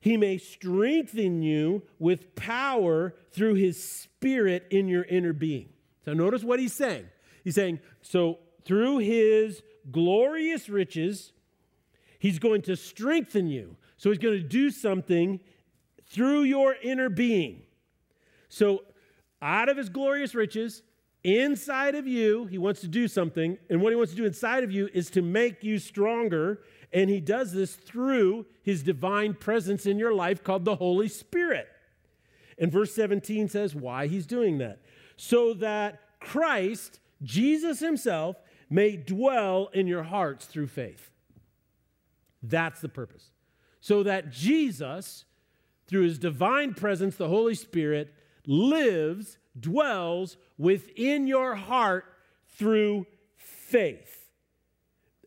he 0.03 0.17
may 0.17 0.37
strengthen 0.37 1.43
you 1.43 1.83
with 2.01 2.35
power 2.35 3.15
through 3.31 3.55
his 3.55 3.81
spirit 3.81 4.67
in 4.69 4.89
your 4.89 5.05
inner 5.05 5.33
being. 5.33 5.69
So 6.05 6.13
notice 6.13 6.43
what 6.43 6.59
he's 6.59 6.73
saying. 6.73 7.07
He's 7.45 7.55
saying, 7.55 7.79
so 8.03 8.41
through 8.65 8.99
his 8.99 9.63
glorious 9.93 10.69
riches, 10.69 11.33
he's 12.23 12.39
going 12.39 12.63
to 12.63 12.77
strengthen 12.77 13.49
you. 13.49 13.75
So 13.97 14.09
he's 14.09 14.21
going 14.21 14.41
to 14.41 14.47
do 14.47 14.71
something 14.71 15.41
through 16.07 16.43
your 16.43 16.77
inner 16.81 17.09
being. 17.09 17.63
So, 18.49 18.85
out 19.41 19.69
of 19.69 19.77
his 19.77 19.89
glorious 19.89 20.33
riches, 20.33 20.83
inside 21.25 21.97
of 21.97 22.07
you, 22.07 22.45
he 22.47 22.59
wants 22.59 22.81
to 22.83 22.87
do 22.87 23.09
something. 23.09 23.59
And 23.69 23.83
what 23.83 23.91
he 23.91 23.97
wants 23.97 24.13
to 24.13 24.17
do 24.17 24.25
inside 24.25 24.63
of 24.63 24.71
you 24.71 24.89
is 24.95 25.11
to 25.11 25.23
make 25.23 25.65
you 25.65 25.81
stronger. 25.81 26.61
And 26.93 27.11
he 27.11 27.19
does 27.19 27.53
this 27.53 27.75
through 27.75 28.47
his 28.63 28.85
divine 28.85 29.35
presence 29.35 29.85
in 29.85 29.99
your 29.99 30.15
life 30.15 30.45
called 30.45 30.65
the 30.65 30.77
Holy 30.77 31.09
Spirit. 31.09 31.67
And 32.57 32.71
verse 32.71 32.95
17 32.95 33.49
says 33.49 33.75
why 33.75 34.07
he's 34.07 34.27
doing 34.27 34.59
that. 34.59 34.79
So 35.17 35.55
that 35.55 35.99
Christ, 36.21 37.01
Jesus 37.21 37.81
himself, 37.81 38.37
may 38.71 38.97
dwell 38.97 39.71
in 39.73 39.89
your 39.89 40.05
hearts 40.05 40.47
through 40.47 40.69
faith. 40.69 41.12
That's 42.43 42.81
the 42.81 42.89
purpose. 42.89 43.31
So 43.81 44.03
that 44.03 44.31
Jesus 44.31 45.25
through 45.93 46.05
his 46.05 46.19
divine 46.19 46.73
presence, 46.73 47.17
the 47.17 47.29
Holy 47.29 47.55
Spirit, 47.55 48.15
lives, 48.47 49.37
dwells 49.59 50.39
within 50.57 51.27
your 51.27 51.55
heart 51.55 52.07
through 52.57 53.07
faith. 53.37 54.31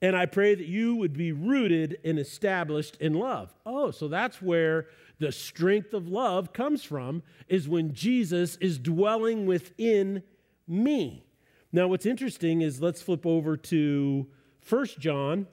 And 0.01 0.15
I 0.15 0.25
pray 0.25 0.55
that 0.55 0.65
you 0.65 0.95
would 0.95 1.13
be 1.13 1.31
rooted 1.31 1.99
and 2.03 2.19
established 2.19 2.97
in 2.97 3.13
love. 3.13 3.53
Oh, 3.65 3.91
so 3.91 4.07
that's 4.07 4.41
where 4.41 4.87
the 5.19 5.31
strength 5.31 5.93
of 5.93 6.07
love 6.07 6.51
comes 6.51 6.83
from, 6.83 7.23
is 7.47 7.69
when 7.69 7.93
Jesus 7.93 8.55
is 8.57 8.77
dwelling 8.77 9.45
within 9.45 10.23
me. 10.67 11.25
Now, 11.71 11.87
what's 11.87 12.05
interesting 12.05 12.61
is 12.61 12.81
let's 12.81 13.01
flip 13.01 13.25
over 13.25 13.55
to 13.55 14.27
1 14.67 14.85
John 14.99 15.45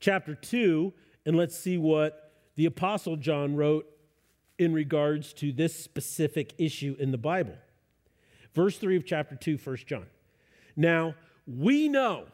chapter 0.00 0.34
2, 0.34 0.92
and 1.26 1.36
let's 1.36 1.58
see 1.58 1.78
what 1.78 2.32
the 2.56 2.66
Apostle 2.66 3.16
John 3.16 3.56
wrote 3.56 3.86
in 4.58 4.72
regards 4.72 5.32
to 5.34 5.52
this 5.52 5.74
specific 5.74 6.54
issue 6.58 6.96
in 6.98 7.10
the 7.10 7.18
Bible. 7.18 7.54
Verse 8.54 8.78
3 8.78 8.96
of 8.96 9.04
chapter 9.04 9.36
2, 9.36 9.58
1 9.62 9.76
John. 9.86 10.06
Now, 10.76 11.14
we 11.46 11.88
know, 11.88 12.24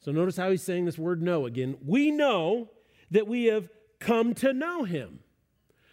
so 0.00 0.12
notice 0.12 0.36
how 0.36 0.50
he's 0.50 0.62
saying 0.62 0.84
this 0.84 0.98
word 0.98 1.22
know 1.22 1.46
again. 1.46 1.76
We 1.84 2.10
know 2.10 2.70
that 3.10 3.26
we 3.26 3.46
have 3.46 3.68
come 3.98 4.34
to 4.34 4.52
know 4.52 4.84
him. 4.84 5.20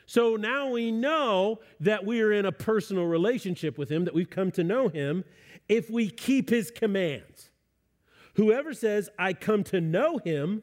So 0.05 0.35
now 0.35 0.69
we 0.69 0.91
know 0.91 1.59
that 1.79 2.05
we 2.05 2.21
are 2.21 2.31
in 2.31 2.45
a 2.45 2.51
personal 2.51 3.05
relationship 3.05 3.77
with 3.77 3.89
him, 3.89 4.05
that 4.05 4.13
we've 4.13 4.29
come 4.29 4.51
to 4.51 4.63
know 4.63 4.87
him 4.87 5.23
if 5.67 5.89
we 5.89 6.09
keep 6.09 6.49
his 6.49 6.69
commands. 6.69 7.49
Whoever 8.35 8.73
says, 8.73 9.09
I 9.17 9.33
come 9.33 9.63
to 9.65 9.81
know 9.81 10.17
him, 10.17 10.61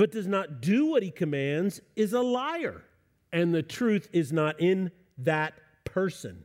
but 0.00 0.10
does 0.10 0.26
not 0.26 0.62
do 0.62 0.86
what 0.86 1.02
he 1.02 1.10
commands, 1.10 1.78
is 1.94 2.14
a 2.14 2.22
liar 2.22 2.82
and 3.34 3.54
the 3.54 3.62
truth 3.62 4.08
is 4.14 4.32
not 4.32 4.58
in 4.58 4.90
that 5.18 5.52
person. 5.84 6.42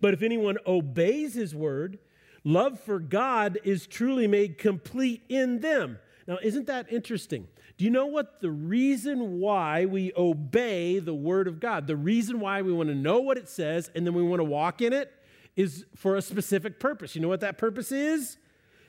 But 0.00 0.14
if 0.14 0.22
anyone 0.22 0.58
obeys 0.64 1.34
his 1.34 1.56
word, 1.56 1.98
love 2.44 2.78
for 2.78 3.00
God 3.00 3.58
is 3.64 3.88
truly 3.88 4.28
made 4.28 4.58
complete 4.58 5.24
in 5.28 5.58
them. 5.58 5.98
Now, 6.28 6.38
isn't 6.40 6.68
that 6.68 6.92
interesting? 6.92 7.48
Do 7.78 7.84
you 7.84 7.90
know 7.90 8.06
what 8.06 8.40
the 8.40 8.52
reason 8.52 9.40
why 9.40 9.86
we 9.86 10.12
obey 10.16 11.00
the 11.00 11.14
word 11.14 11.48
of 11.48 11.58
God, 11.58 11.88
the 11.88 11.96
reason 11.96 12.38
why 12.38 12.62
we 12.62 12.72
want 12.72 12.90
to 12.90 12.94
know 12.94 13.18
what 13.18 13.36
it 13.36 13.48
says 13.48 13.90
and 13.96 14.06
then 14.06 14.14
we 14.14 14.22
want 14.22 14.38
to 14.38 14.44
walk 14.44 14.80
in 14.80 14.92
it 14.92 15.12
is 15.56 15.84
for 15.96 16.14
a 16.14 16.22
specific 16.22 16.78
purpose. 16.78 17.16
You 17.16 17.22
know 17.22 17.28
what 17.28 17.40
that 17.40 17.58
purpose 17.58 17.90
is? 17.90 18.36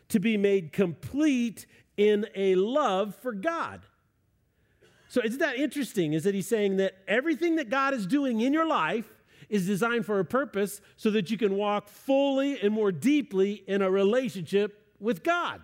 To 0.09 0.19
be 0.19 0.38
made 0.38 0.74
complete 0.74 1.65
in 1.97 2.27
a 2.35 2.53
love 2.53 3.15
for 3.15 3.31
God. 3.31 3.81
So, 5.15 5.22
isn't 5.24 5.39
that 5.39 5.55
interesting? 5.55 6.12
Is 6.12 6.25
that 6.25 6.36
he's 6.36 6.45
saying 6.45 6.75
that 6.75 6.98
everything 7.07 7.55
that 7.55 7.69
God 7.69 7.93
is 7.93 8.05
doing 8.05 8.41
in 8.41 8.51
your 8.51 8.67
life 8.67 9.07
is 9.48 9.65
designed 9.65 10.05
for 10.05 10.19
a 10.19 10.25
purpose 10.25 10.81
so 10.98 11.10
that 11.12 11.31
you 11.31 11.38
can 11.38 11.55
walk 11.55 11.88
fully 11.88 12.60
and 12.60 12.74
more 12.74 12.91
deeply 12.91 13.63
in 13.65 13.81
a 13.81 13.89
relationship 13.89 14.91
with 15.00 15.24
God. 15.24 15.62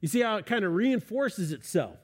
You 0.00 0.06
see 0.06 0.20
how 0.20 0.36
it 0.36 0.46
kind 0.46 0.64
of 0.64 0.72
reinforces 0.72 1.50
itself. 1.50 1.96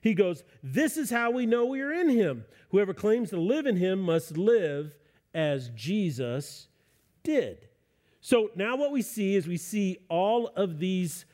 He 0.00 0.14
goes, 0.14 0.44
This 0.62 0.96
is 0.96 1.10
how 1.10 1.32
we 1.32 1.44
know 1.44 1.66
we 1.66 1.80
are 1.80 1.92
in 1.92 2.08
him. 2.08 2.44
Whoever 2.68 2.94
claims 2.94 3.30
to 3.30 3.40
live 3.40 3.66
in 3.66 3.74
him 3.74 3.98
must 3.98 4.38
live 4.38 4.94
as 5.34 5.70
Jesus 5.70 6.68
did. 7.24 7.66
So 8.20 8.52
now 8.54 8.76
what 8.76 8.92
we 8.92 9.02
see 9.02 9.34
is 9.34 9.48
we 9.48 9.56
see 9.56 9.98
all 10.08 10.52
of 10.54 10.78
these 10.78 11.24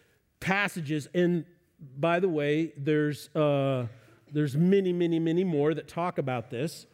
passages. 0.40 1.08
And 1.12 1.44
by 1.78 2.20
the 2.20 2.28
way, 2.30 2.72
there's. 2.78 3.28
Uh, 3.36 3.88
there's 4.32 4.56
many, 4.56 4.92
many, 4.92 5.18
many 5.18 5.44
more 5.44 5.74
that 5.74 5.88
talk 5.88 6.18
about 6.18 6.50
this. 6.50 6.86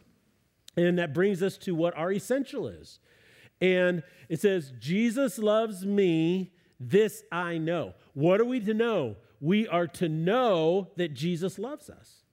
And 0.75 0.99
that 0.99 1.13
brings 1.13 1.41
us 1.41 1.57
to 1.59 1.73
what 1.73 1.97
our 1.97 2.11
essential 2.11 2.67
is. 2.67 2.99
And 3.61 4.03
it 4.29 4.39
says, 4.39 4.71
Jesus 4.79 5.37
loves 5.37 5.85
me, 5.85 6.53
this 6.79 7.23
I 7.31 7.57
know. 7.57 7.93
What 8.13 8.39
are 8.39 8.45
we 8.45 8.59
to 8.61 8.73
know? 8.73 9.17
We 9.41 9.67
are 9.67 9.87
to 9.87 10.07
know 10.07 10.89
that 10.97 11.13
Jesus 11.13 11.57
loves 11.57 11.89
us. 11.89 12.23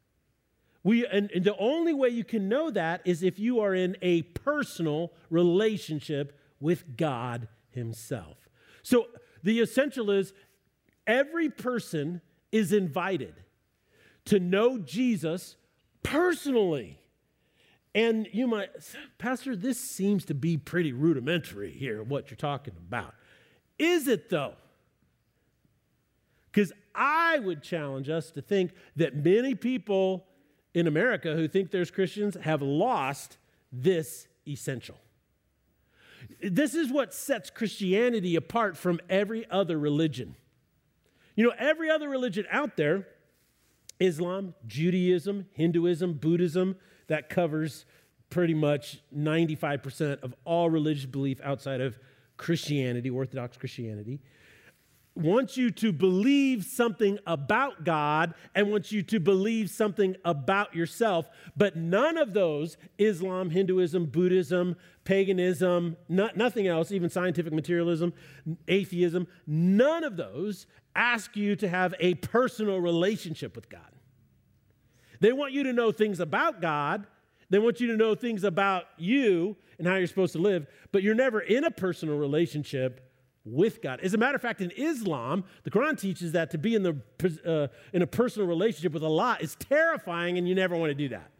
We, 0.84 1.06
and, 1.06 1.30
and 1.32 1.44
the 1.44 1.56
only 1.56 1.94
way 1.94 2.10
you 2.10 2.24
can 2.24 2.48
know 2.48 2.70
that 2.70 3.02
is 3.04 3.22
if 3.22 3.38
you 3.38 3.60
are 3.60 3.74
in 3.74 3.96
a 4.02 4.22
personal 4.22 5.12
relationship 5.30 6.38
with 6.60 6.96
God 6.96 7.48
Himself. 7.70 8.48
So 8.82 9.08
the 9.42 9.60
essential 9.60 10.10
is 10.10 10.32
every 11.06 11.48
person 11.48 12.20
is 12.52 12.72
invited 12.72 13.34
to 14.26 14.38
know 14.38 14.78
Jesus 14.78 15.56
personally. 16.02 17.00
And 17.94 18.28
you 18.32 18.46
might, 18.46 18.68
Pastor, 19.18 19.56
this 19.56 19.80
seems 19.80 20.26
to 20.26 20.34
be 20.34 20.58
pretty 20.58 20.92
rudimentary 20.92 21.72
here, 21.72 22.02
what 22.02 22.30
you're 22.30 22.36
talking 22.36 22.74
about. 22.76 23.14
Is 23.78 24.06
it 24.06 24.28
though? 24.28 24.54
Because 26.52 26.72
I 26.94 27.38
would 27.38 27.62
challenge 27.62 28.08
us 28.08 28.30
to 28.32 28.42
think 28.42 28.72
that 28.96 29.14
many 29.16 29.54
people 29.54 30.26
in 30.74 30.86
America 30.86 31.34
who 31.34 31.48
think 31.48 31.70
there's 31.70 31.90
Christians 31.90 32.36
have 32.42 32.62
lost 32.62 33.38
this 33.72 34.26
essential. 34.46 34.96
This 36.42 36.74
is 36.74 36.90
what 36.90 37.14
sets 37.14 37.50
Christianity 37.50 38.36
apart 38.36 38.76
from 38.76 39.00
every 39.08 39.48
other 39.50 39.78
religion. 39.78 40.36
You 41.34 41.46
know, 41.46 41.54
every 41.58 41.90
other 41.90 42.08
religion 42.08 42.46
out 42.50 42.76
there 42.76 43.06
Islam, 44.00 44.54
Judaism, 44.66 45.46
Hinduism, 45.52 46.14
Buddhism, 46.14 46.76
that 47.08 47.28
covers 47.28 47.84
pretty 48.30 48.54
much 48.54 49.00
95% 49.16 50.22
of 50.22 50.34
all 50.44 50.68
religious 50.68 51.06
belief 51.06 51.40
outside 51.42 51.80
of 51.80 51.98
Christianity, 52.36 53.08
Orthodox 53.08 53.56
Christianity, 53.56 54.20
wants 55.14 55.56
you 55.56 55.70
to 55.70 55.92
believe 55.92 56.64
something 56.64 57.18
about 57.26 57.84
God 57.84 58.34
and 58.54 58.70
wants 58.70 58.92
you 58.92 59.02
to 59.04 59.18
believe 59.18 59.70
something 59.70 60.14
about 60.24 60.74
yourself, 60.74 61.28
but 61.56 61.74
none 61.74 62.18
of 62.18 62.34
those, 62.34 62.76
Islam, 62.98 63.48
Hinduism, 63.50 64.06
Buddhism, 64.06 64.76
paganism, 65.06 65.96
not, 66.08 66.36
nothing 66.36 66.66
else, 66.66 66.92
even 66.92 67.08
scientific 67.08 67.52
materialism, 67.52 68.12
atheism, 68.68 69.26
none 69.46 70.04
of 70.04 70.18
those 70.18 70.66
ask 70.94 71.36
you 71.36 71.56
to 71.56 71.68
have 71.68 71.94
a 71.98 72.14
personal 72.14 72.78
relationship 72.78 73.56
with 73.56 73.70
God. 73.70 73.80
They 75.20 75.32
want 75.32 75.54
you 75.54 75.62
to 75.62 75.72
know 75.72 75.92
things 75.92 76.20
about 76.20 76.60
God, 76.60 77.06
they 77.48 77.58
want 77.58 77.80
you 77.80 77.86
to 77.88 77.96
know 77.96 78.14
things 78.14 78.44
about 78.44 78.84
you 78.98 79.56
and 79.78 79.86
how 79.86 79.94
you're 79.94 80.06
supposed 80.06 80.32
to 80.32 80.38
live, 80.38 80.66
but 80.92 81.02
you're 81.02 81.14
never 81.14 81.40
in 81.40 81.64
a 81.64 81.70
personal 81.70 82.18
relationship 82.18 83.00
with 83.44 83.80
God. 83.80 84.00
As 84.00 84.12
a 84.12 84.18
matter 84.18 84.34
of 84.34 84.42
fact, 84.42 84.60
in 84.60 84.72
Islam, 84.72 85.44
the 85.62 85.70
Quran 85.70 85.98
teaches 85.98 86.32
that 86.32 86.50
to 86.50 86.58
be 86.58 86.74
in, 86.74 86.82
the, 86.82 87.00
uh, 87.46 87.68
in 87.92 88.02
a 88.02 88.06
personal 88.06 88.48
relationship 88.48 88.92
with 88.92 89.04
Allah 89.04 89.38
is 89.40 89.54
terrifying 89.54 90.36
and 90.36 90.48
you 90.48 90.54
never 90.54 90.76
want 90.76 90.90
to 90.90 90.94
do 90.94 91.08
that. 91.10 91.30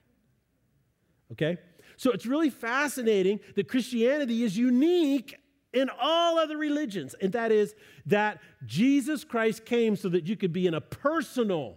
Okay? 1.33 1.59
So 1.97 2.11
it's 2.11 2.27
really 2.27 2.51
fascinating 2.51 3.41
that 3.55 3.69
Christianity 3.69 4.43
is 4.45 4.57
unique 4.57 5.37
in 5.73 5.91
all 6.01 6.39
other 6.39 6.57
religions, 6.57 7.15
and 7.21 7.33
that 7.33 7.53
is 7.53 7.75
that 8.07 8.41
Jesus 8.65 9.25
Christ 9.25 9.67
came 9.67 9.97
so 9.97 10.09
that 10.09 10.27
you 10.27 10.37
could 10.37 10.53
be 10.53 10.67
in 10.67 10.75
a 10.75 10.81
personal 10.81 11.77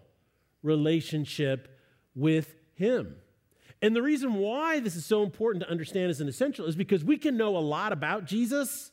relationship 0.63 1.79
with 2.15 2.55
Him. 2.75 3.15
And 3.81 3.95
the 3.95 4.01
reason 4.01 4.35
why 4.35 4.79
this 4.79 4.95
is 4.95 5.05
so 5.05 5.23
important 5.23 5.63
to 5.63 5.69
understand 5.69 6.09
as 6.09 6.19
an 6.19 6.27
essential 6.27 6.65
is 6.65 6.75
because 6.75 7.03
we 7.03 7.17
can 7.17 7.38
know 7.38 7.57
a 7.57 7.59
lot 7.59 7.93
about 7.93 8.25
Jesus 8.25 8.91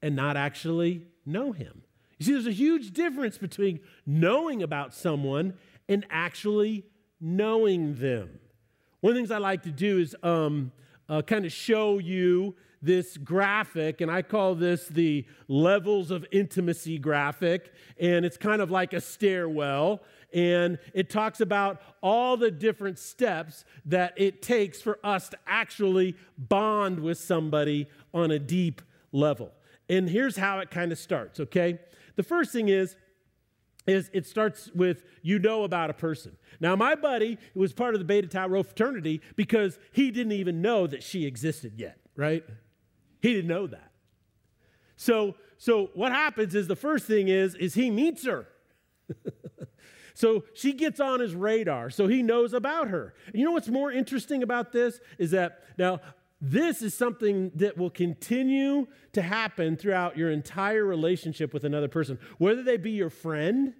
and 0.00 0.14
not 0.14 0.36
actually 0.36 1.02
know 1.26 1.52
him. 1.52 1.82
You 2.18 2.26
see, 2.26 2.32
there's 2.32 2.46
a 2.46 2.52
huge 2.52 2.92
difference 2.92 3.38
between 3.38 3.80
knowing 4.06 4.62
about 4.62 4.94
someone 4.94 5.54
and 5.88 6.06
actually 6.10 6.84
knowing 7.20 7.96
them. 7.96 8.38
One 9.02 9.10
of 9.10 9.14
the 9.16 9.20
things 9.20 9.32
I 9.32 9.38
like 9.38 9.64
to 9.64 9.72
do 9.72 9.98
is 9.98 10.14
um, 10.22 10.70
uh, 11.08 11.22
kind 11.22 11.44
of 11.44 11.50
show 11.50 11.98
you 11.98 12.54
this 12.80 13.16
graphic, 13.16 14.00
and 14.00 14.08
I 14.08 14.22
call 14.22 14.54
this 14.54 14.86
the 14.86 15.26
levels 15.48 16.12
of 16.12 16.24
intimacy 16.30 16.98
graphic. 16.98 17.72
And 17.98 18.24
it's 18.24 18.36
kind 18.36 18.62
of 18.62 18.70
like 18.70 18.92
a 18.92 19.00
stairwell, 19.00 20.02
and 20.32 20.78
it 20.94 21.10
talks 21.10 21.40
about 21.40 21.82
all 22.00 22.36
the 22.36 22.52
different 22.52 22.96
steps 23.00 23.64
that 23.86 24.14
it 24.16 24.40
takes 24.40 24.80
for 24.80 25.00
us 25.02 25.28
to 25.30 25.38
actually 25.48 26.14
bond 26.38 27.00
with 27.00 27.18
somebody 27.18 27.88
on 28.14 28.30
a 28.30 28.38
deep 28.38 28.82
level. 29.10 29.50
And 29.88 30.08
here's 30.08 30.36
how 30.36 30.60
it 30.60 30.70
kind 30.70 30.92
of 30.92 30.98
starts, 30.98 31.40
okay? 31.40 31.80
The 32.14 32.22
first 32.22 32.52
thing 32.52 32.68
is, 32.68 32.94
is 33.86 34.10
it 34.12 34.26
starts 34.26 34.70
with 34.74 35.04
you 35.22 35.38
know 35.38 35.64
about 35.64 35.90
a 35.90 35.94
person. 35.94 36.36
Now, 36.60 36.76
my 36.76 36.94
buddy 36.94 37.38
was 37.54 37.72
part 37.72 37.94
of 37.94 38.00
the 38.00 38.04
Beta 38.04 38.28
Tau 38.28 38.46
Rho 38.46 38.62
fraternity 38.62 39.20
because 39.36 39.78
he 39.92 40.10
didn't 40.10 40.32
even 40.32 40.62
know 40.62 40.86
that 40.86 41.02
she 41.02 41.26
existed 41.26 41.74
yet, 41.76 41.98
right? 42.16 42.44
He 43.20 43.34
didn't 43.34 43.48
know 43.48 43.66
that. 43.66 43.90
So, 44.96 45.34
so 45.58 45.90
what 45.94 46.12
happens 46.12 46.54
is 46.54 46.68
the 46.68 46.76
first 46.76 47.06
thing 47.06 47.28
is 47.28 47.54
is 47.56 47.74
he 47.74 47.90
meets 47.90 48.24
her. 48.24 48.46
so 50.14 50.44
she 50.54 50.72
gets 50.72 51.00
on 51.00 51.20
his 51.20 51.34
radar, 51.34 51.90
so 51.90 52.06
he 52.06 52.22
knows 52.22 52.52
about 52.52 52.88
her. 52.88 53.14
And 53.26 53.36
you 53.36 53.44
know 53.44 53.52
what's 53.52 53.68
more 53.68 53.90
interesting 53.90 54.42
about 54.42 54.72
this 54.72 55.00
is 55.18 55.32
that 55.32 55.64
now 55.76 56.00
this 56.44 56.82
is 56.82 56.92
something 56.92 57.52
that 57.54 57.78
will 57.78 57.88
continue 57.88 58.88
to 59.12 59.22
happen 59.22 59.76
throughout 59.76 60.18
your 60.18 60.28
entire 60.32 60.84
relationship 60.84 61.54
with 61.54 61.62
another 61.62 61.86
person, 61.86 62.18
whether 62.38 62.64
they 62.64 62.76
be 62.76 62.90
your 62.90 63.10
friend, 63.10 63.74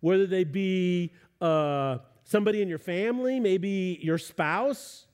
whether 0.00 0.26
they 0.26 0.44
be 0.44 1.14
uh, 1.40 1.96
somebody 2.24 2.60
in 2.60 2.68
your 2.68 2.78
family, 2.78 3.40
maybe 3.40 3.98
your 4.02 4.18
spouse. 4.18 5.06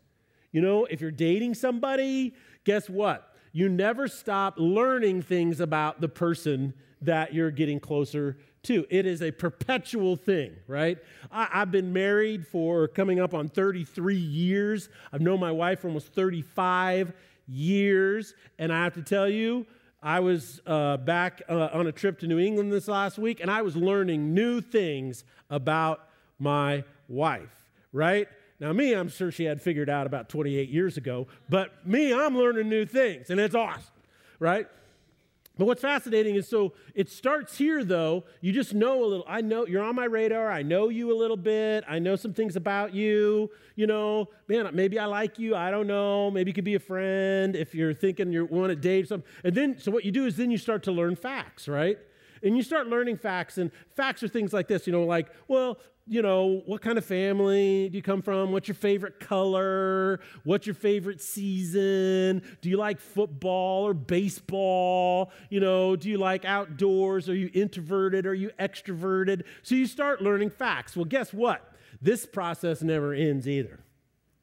You 0.50 0.62
know, 0.62 0.84
if 0.86 1.00
you're 1.00 1.12
dating 1.12 1.54
somebody, 1.54 2.34
guess 2.64 2.90
what? 2.90 3.36
You 3.52 3.68
never 3.68 4.08
stop 4.08 4.54
learning 4.58 5.22
things 5.22 5.60
about 5.60 6.00
the 6.00 6.08
person 6.08 6.74
that 7.02 7.32
you're 7.32 7.52
getting 7.52 7.78
closer 7.78 8.36
too. 8.62 8.86
It 8.90 9.06
is 9.06 9.22
a 9.22 9.30
perpetual 9.30 10.16
thing, 10.16 10.54
right? 10.66 10.98
I, 11.30 11.44
have 11.52 11.70
been 11.70 11.92
married 11.92 12.46
for 12.46 12.88
coming 12.88 13.20
up 13.20 13.34
on 13.34 13.48
33 13.48 14.16
years. 14.16 14.88
I've 15.12 15.20
known 15.20 15.40
my 15.40 15.52
wife 15.52 15.80
for 15.80 15.88
almost 15.88 16.12
35 16.12 17.12
years. 17.46 18.34
And 18.58 18.72
I 18.72 18.84
have 18.84 18.94
to 18.94 19.02
tell 19.02 19.28
you, 19.28 19.66
I 20.02 20.20
was 20.20 20.60
uh, 20.66 20.96
back 20.96 21.42
uh, 21.48 21.68
on 21.72 21.86
a 21.86 21.92
trip 21.92 22.18
to 22.20 22.26
New 22.26 22.38
England 22.38 22.72
this 22.72 22.88
last 22.88 23.18
week, 23.18 23.40
and 23.40 23.50
I 23.50 23.62
was 23.62 23.76
learning 23.76 24.32
new 24.32 24.60
things 24.62 25.24
about 25.50 26.08
my 26.38 26.84
wife, 27.06 27.66
right? 27.92 28.26
Now, 28.60 28.72
me, 28.72 28.94
I'm 28.94 29.08
sure 29.08 29.30
she 29.30 29.44
had 29.44 29.60
figured 29.60 29.90
out 29.90 30.06
about 30.06 30.30
28 30.30 30.70
years 30.70 30.96
ago, 30.96 31.26
but 31.50 31.86
me, 31.86 32.14
I'm 32.14 32.36
learning 32.36 32.70
new 32.70 32.86
things, 32.86 33.28
and 33.28 33.38
it's 33.38 33.54
awesome, 33.54 33.92
right? 34.38 34.68
But 35.60 35.66
what's 35.66 35.82
fascinating 35.82 36.36
is 36.36 36.48
so 36.48 36.72
it 36.94 37.10
starts 37.10 37.58
here, 37.58 37.84
though. 37.84 38.24
You 38.40 38.50
just 38.50 38.72
know 38.72 39.04
a 39.04 39.06
little. 39.06 39.26
I 39.28 39.42
know 39.42 39.66
you're 39.66 39.82
on 39.82 39.94
my 39.94 40.06
radar. 40.06 40.50
I 40.50 40.62
know 40.62 40.88
you 40.88 41.14
a 41.14 41.18
little 41.18 41.36
bit. 41.36 41.84
I 41.86 41.98
know 41.98 42.16
some 42.16 42.32
things 42.32 42.56
about 42.56 42.94
you. 42.94 43.50
You 43.76 43.86
know, 43.86 44.30
man, 44.48 44.70
maybe 44.72 44.98
I 44.98 45.04
like 45.04 45.38
you. 45.38 45.54
I 45.54 45.70
don't 45.70 45.86
know. 45.86 46.30
Maybe 46.30 46.48
you 46.48 46.54
could 46.54 46.64
be 46.64 46.76
a 46.76 46.80
friend 46.80 47.54
if 47.54 47.74
you're 47.74 47.92
thinking 47.92 48.32
you 48.32 48.46
want 48.46 48.70
to 48.70 48.74
date 48.74 49.04
or 49.04 49.08
something. 49.08 49.30
And 49.44 49.54
then, 49.54 49.78
so 49.78 49.90
what 49.90 50.02
you 50.02 50.10
do 50.10 50.24
is 50.24 50.38
then 50.38 50.50
you 50.50 50.56
start 50.56 50.82
to 50.84 50.92
learn 50.92 51.14
facts, 51.14 51.68
right? 51.68 51.98
And 52.42 52.56
you 52.56 52.62
start 52.62 52.86
learning 52.86 53.18
facts, 53.18 53.58
and 53.58 53.70
facts 53.94 54.22
are 54.22 54.28
things 54.28 54.54
like 54.54 54.66
this, 54.66 54.86
you 54.86 54.94
know, 54.94 55.04
like, 55.04 55.28
well, 55.46 55.78
you 56.10 56.22
know, 56.22 56.60
what 56.66 56.82
kind 56.82 56.98
of 56.98 57.04
family 57.04 57.88
do 57.88 57.96
you 57.96 58.02
come 58.02 58.20
from? 58.20 58.50
What's 58.50 58.66
your 58.66 58.74
favorite 58.74 59.20
color? 59.20 60.18
What's 60.42 60.66
your 60.66 60.74
favorite 60.74 61.20
season? 61.20 62.42
Do 62.60 62.68
you 62.68 62.76
like 62.76 62.98
football 62.98 63.86
or 63.86 63.94
baseball? 63.94 65.30
You 65.50 65.60
know, 65.60 65.94
do 65.94 66.10
you 66.10 66.18
like 66.18 66.44
outdoors? 66.44 67.28
Are 67.28 67.34
you 67.36 67.48
introverted? 67.54 68.26
Are 68.26 68.34
you 68.34 68.50
extroverted? 68.58 69.44
So 69.62 69.76
you 69.76 69.86
start 69.86 70.20
learning 70.20 70.50
facts. 70.50 70.96
Well, 70.96 71.04
guess 71.04 71.32
what? 71.32 71.76
This 72.02 72.26
process 72.26 72.82
never 72.82 73.14
ends 73.14 73.46
either. 73.46 73.78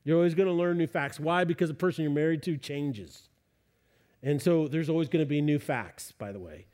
You're 0.05 0.15
always 0.15 0.35
going 0.35 0.47
to 0.47 0.53
learn 0.53 0.77
new 0.77 0.87
facts. 0.87 1.19
Why? 1.19 1.43
Because 1.43 1.67
the 1.67 1.75
person 1.75 2.03
you're 2.03 2.13
married 2.13 2.43
to 2.43 2.55
changes. 2.55 3.27
And 4.23 4.41
so 4.41 4.69
there's 4.69 4.87
always 4.87 5.09
going 5.09 5.21
to 5.21 5.29
be 5.29 5.41
new 5.41 5.59
facts, 5.59 6.13
by 6.13 6.31
the 6.31 6.39
way. 6.39 6.67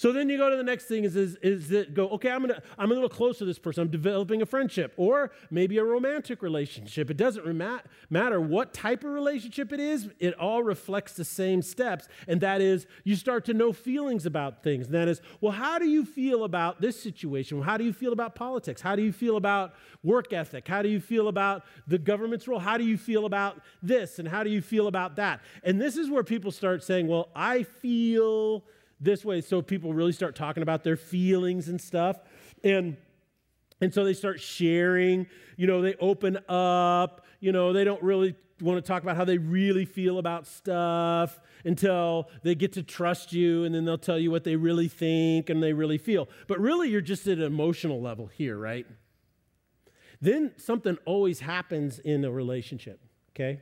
So 0.00 0.12
then 0.12 0.30
you 0.30 0.38
go 0.38 0.48
to 0.48 0.56
the 0.56 0.62
next 0.62 0.86
thing 0.86 1.04
is, 1.04 1.14
is, 1.14 1.36
is 1.42 1.68
that 1.68 1.92
go, 1.92 2.08
okay, 2.08 2.30
I'm, 2.30 2.40
gonna, 2.40 2.62
I'm 2.78 2.90
a 2.90 2.94
little 2.94 3.10
close 3.10 3.36
to 3.36 3.44
this 3.44 3.58
person. 3.58 3.82
I'm 3.82 3.90
developing 3.90 4.40
a 4.40 4.46
friendship 4.46 4.94
or 4.96 5.30
maybe 5.50 5.76
a 5.76 5.84
romantic 5.84 6.40
relationship. 6.40 7.10
It 7.10 7.18
doesn't 7.18 7.44
matter 8.08 8.40
what 8.40 8.72
type 8.72 9.04
of 9.04 9.10
relationship 9.10 9.74
it 9.74 9.78
is, 9.78 10.08
it 10.18 10.32
all 10.38 10.62
reflects 10.62 11.12
the 11.12 11.24
same 11.26 11.60
steps. 11.60 12.08
And 12.26 12.40
that 12.40 12.62
is, 12.62 12.86
you 13.04 13.14
start 13.14 13.44
to 13.44 13.52
know 13.52 13.74
feelings 13.74 14.24
about 14.24 14.62
things. 14.62 14.86
And 14.86 14.94
that 14.94 15.06
is, 15.06 15.20
well, 15.42 15.52
how 15.52 15.78
do 15.78 15.86
you 15.86 16.06
feel 16.06 16.44
about 16.44 16.80
this 16.80 16.98
situation? 16.98 17.60
How 17.60 17.76
do 17.76 17.84
you 17.84 17.92
feel 17.92 18.14
about 18.14 18.34
politics? 18.34 18.80
How 18.80 18.96
do 18.96 19.02
you 19.02 19.12
feel 19.12 19.36
about 19.36 19.74
work 20.02 20.32
ethic? 20.32 20.66
How 20.66 20.80
do 20.80 20.88
you 20.88 21.00
feel 21.00 21.28
about 21.28 21.62
the 21.86 21.98
government's 21.98 22.48
role? 22.48 22.58
How 22.58 22.78
do 22.78 22.84
you 22.84 22.96
feel 22.96 23.26
about 23.26 23.60
this? 23.82 24.18
And 24.18 24.26
how 24.26 24.44
do 24.44 24.48
you 24.48 24.62
feel 24.62 24.86
about 24.86 25.16
that? 25.16 25.42
And 25.62 25.78
this 25.78 25.98
is 25.98 26.08
where 26.08 26.24
people 26.24 26.52
start 26.52 26.82
saying, 26.82 27.06
well, 27.06 27.28
I 27.36 27.64
feel 27.64 28.64
this 29.00 29.24
way 29.24 29.40
so 29.40 29.62
people 29.62 29.92
really 29.92 30.12
start 30.12 30.36
talking 30.36 30.62
about 30.62 30.84
their 30.84 30.96
feelings 30.96 31.68
and 31.68 31.80
stuff. 31.80 32.18
And 32.62 32.96
and 33.80 33.94
so 33.94 34.04
they 34.04 34.12
start 34.12 34.40
sharing, 34.40 35.26
you 35.56 35.66
know, 35.66 35.80
they 35.80 35.94
open 35.94 36.38
up, 36.48 37.24
you 37.40 37.50
know, 37.50 37.72
they 37.72 37.84
don't 37.84 38.02
really 38.02 38.34
want 38.60 38.76
to 38.76 38.86
talk 38.86 39.02
about 39.02 39.16
how 39.16 39.24
they 39.24 39.38
really 39.38 39.86
feel 39.86 40.18
about 40.18 40.46
stuff 40.46 41.40
until 41.64 42.28
they 42.42 42.54
get 42.54 42.74
to 42.74 42.82
trust 42.82 43.32
you 43.32 43.64
and 43.64 43.74
then 43.74 43.84
they'll 43.86 43.98
tell 43.98 44.18
you 44.18 44.30
what 44.30 44.44
they 44.44 44.56
really 44.56 44.88
think 44.88 45.48
and 45.48 45.62
they 45.62 45.72
really 45.72 45.98
feel. 45.98 46.28
But 46.46 46.60
really, 46.60 46.90
you're 46.90 47.00
just 47.00 47.26
at 47.26 47.38
an 47.38 47.44
emotional 47.44 48.02
level 48.02 48.26
here, 48.26 48.58
right? 48.58 48.86
Then 50.20 50.52
something 50.56 50.98
always 51.06 51.40
happens 51.40 51.98
in 51.98 52.24
a 52.24 52.30
relationship, 52.30 53.00
okay? 53.34 53.60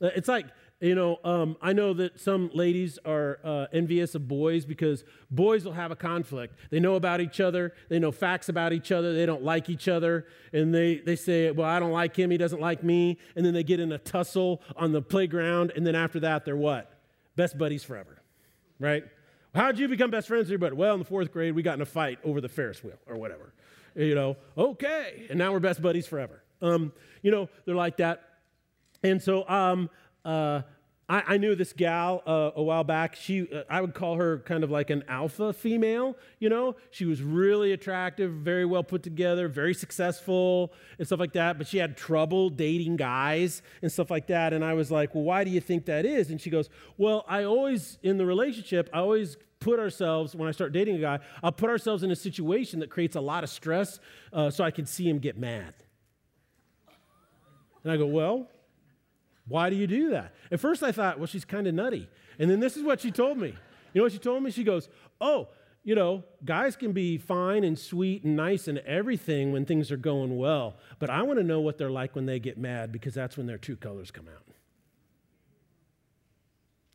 It's 0.00 0.28
like 0.28 0.46
you 0.84 0.94
know, 0.94 1.18
um, 1.24 1.56
I 1.62 1.72
know 1.72 1.94
that 1.94 2.20
some 2.20 2.50
ladies 2.52 2.98
are 3.06 3.38
uh, 3.42 3.66
envious 3.72 4.14
of 4.14 4.28
boys 4.28 4.66
because 4.66 5.02
boys 5.30 5.64
will 5.64 5.72
have 5.72 5.90
a 5.90 5.96
conflict. 5.96 6.58
They 6.68 6.78
know 6.78 6.96
about 6.96 7.22
each 7.22 7.40
other, 7.40 7.72
they 7.88 7.98
know 7.98 8.12
facts 8.12 8.50
about 8.50 8.74
each 8.74 8.92
other, 8.92 9.14
they 9.14 9.24
don't 9.24 9.42
like 9.42 9.70
each 9.70 9.88
other, 9.88 10.26
and 10.52 10.74
they, 10.74 10.98
they 10.98 11.16
say, 11.16 11.50
Well, 11.52 11.66
I 11.66 11.78
don't 11.78 11.92
like 11.92 12.14
him, 12.14 12.30
he 12.30 12.36
doesn't 12.36 12.60
like 12.60 12.84
me. 12.84 13.18
And 13.34 13.46
then 13.46 13.54
they 13.54 13.62
get 13.64 13.80
in 13.80 13.92
a 13.92 13.98
tussle 13.98 14.60
on 14.76 14.92
the 14.92 15.00
playground, 15.00 15.72
and 15.74 15.86
then 15.86 15.94
after 15.94 16.20
that, 16.20 16.44
they're 16.44 16.54
what? 16.54 16.92
Best 17.34 17.56
buddies 17.56 17.82
forever, 17.82 18.20
right? 18.78 19.04
How'd 19.54 19.78
you 19.78 19.88
become 19.88 20.10
best 20.10 20.28
friends 20.28 20.50
with 20.50 20.60
your? 20.60 20.74
Well, 20.74 20.92
in 20.92 20.98
the 20.98 21.06
fourth 21.06 21.32
grade, 21.32 21.54
we 21.54 21.62
got 21.62 21.76
in 21.76 21.80
a 21.80 21.86
fight 21.86 22.18
over 22.24 22.42
the 22.42 22.48
Ferris 22.50 22.84
wheel 22.84 22.98
or 23.06 23.16
whatever. 23.16 23.54
You 23.96 24.14
know, 24.14 24.36
okay, 24.58 25.28
and 25.30 25.38
now 25.38 25.50
we're 25.50 25.60
best 25.60 25.80
buddies 25.80 26.06
forever. 26.06 26.42
Um, 26.60 26.92
you 27.22 27.30
know, 27.30 27.48
they're 27.64 27.74
like 27.74 27.96
that. 27.96 28.22
And 29.02 29.22
so 29.22 29.48
um, 29.48 29.88
uh, 30.24 30.62
I, 31.08 31.34
I, 31.34 31.36
knew 31.36 31.54
this 31.54 31.74
gal 31.74 32.22
uh, 32.26 32.52
a 32.56 32.62
while 32.62 32.84
back. 32.84 33.14
She, 33.14 33.46
uh, 33.52 33.64
I 33.68 33.82
would 33.82 33.92
call 33.92 34.16
her 34.16 34.38
kind 34.38 34.64
of 34.64 34.70
like 34.70 34.88
an 34.88 35.04
alpha 35.06 35.52
female. 35.52 36.16
You 36.38 36.48
know, 36.48 36.76
she 36.90 37.04
was 37.04 37.20
really 37.20 37.72
attractive, 37.72 38.32
very 38.32 38.64
well 38.64 38.82
put 38.82 39.02
together, 39.02 39.48
very 39.48 39.74
successful, 39.74 40.72
and 40.98 41.06
stuff 41.06 41.20
like 41.20 41.34
that. 41.34 41.58
But 41.58 41.66
she 41.66 41.76
had 41.76 41.96
trouble 41.96 42.48
dating 42.48 42.96
guys 42.96 43.60
and 43.82 43.92
stuff 43.92 44.10
like 44.10 44.28
that. 44.28 44.54
And 44.54 44.64
I 44.64 44.72
was 44.72 44.90
like, 44.90 45.14
"Well, 45.14 45.24
why 45.24 45.44
do 45.44 45.50
you 45.50 45.60
think 45.60 45.84
that 45.86 46.06
is?" 46.06 46.30
And 46.30 46.40
she 46.40 46.48
goes, 46.48 46.70
"Well, 46.96 47.24
I 47.28 47.44
always 47.44 47.98
in 48.02 48.16
the 48.16 48.26
relationship, 48.26 48.88
I 48.92 48.98
always." 48.98 49.36
Put 49.60 49.80
ourselves, 49.80 50.36
when 50.36 50.46
I 50.46 50.52
start 50.52 50.72
dating 50.72 50.96
a 50.96 50.98
guy, 50.98 51.20
I'll 51.42 51.50
put 51.50 51.70
ourselves 51.70 52.02
in 52.02 52.10
a 52.10 52.16
situation 52.16 52.80
that 52.80 52.90
creates 52.90 53.16
a 53.16 53.20
lot 53.20 53.44
of 53.44 53.48
stress 53.48 53.98
uh, 54.30 54.50
so 54.50 54.62
I 54.62 54.70
can 54.70 54.84
see 54.84 55.08
him 55.08 55.18
get 55.18 55.38
mad. 55.38 55.72
And 57.82 57.90
I 57.90 57.96
go, 57.96 58.04
Well, 58.04 58.50
why 59.46 59.70
do 59.70 59.76
you 59.76 59.86
do 59.86 60.10
that? 60.10 60.34
At 60.50 60.60
first 60.60 60.82
I 60.82 60.92
thought, 60.92 61.18
well, 61.18 61.26
she's 61.26 61.44
kind 61.44 61.66
of 61.66 61.74
nutty. 61.74 62.08
And 62.38 62.50
then 62.50 62.60
this 62.60 62.76
is 62.76 62.82
what 62.82 63.00
she 63.00 63.10
told 63.10 63.38
me. 63.38 63.48
You 63.92 64.00
know 64.00 64.02
what 64.04 64.12
she 64.12 64.18
told 64.18 64.42
me? 64.42 64.50
She 64.50 64.64
goes, 64.64 64.88
oh, 65.20 65.48
you 65.82 65.94
know, 65.94 66.24
guys 66.44 66.76
can 66.76 66.92
be 66.92 67.18
fine 67.18 67.62
and 67.62 67.78
sweet 67.78 68.24
and 68.24 68.36
nice 68.36 68.68
and 68.68 68.78
everything 68.78 69.52
when 69.52 69.66
things 69.66 69.92
are 69.92 69.98
going 69.98 70.36
well, 70.38 70.76
but 70.98 71.10
I 71.10 71.22
want 71.22 71.38
to 71.38 71.44
know 71.44 71.60
what 71.60 71.76
they're 71.76 71.90
like 71.90 72.14
when 72.14 72.26
they 72.26 72.38
get 72.38 72.56
mad 72.56 72.90
because 72.90 73.12
that's 73.14 73.36
when 73.36 73.46
their 73.46 73.58
true 73.58 73.76
colors 73.76 74.10
come 74.10 74.26
out. 74.26 74.46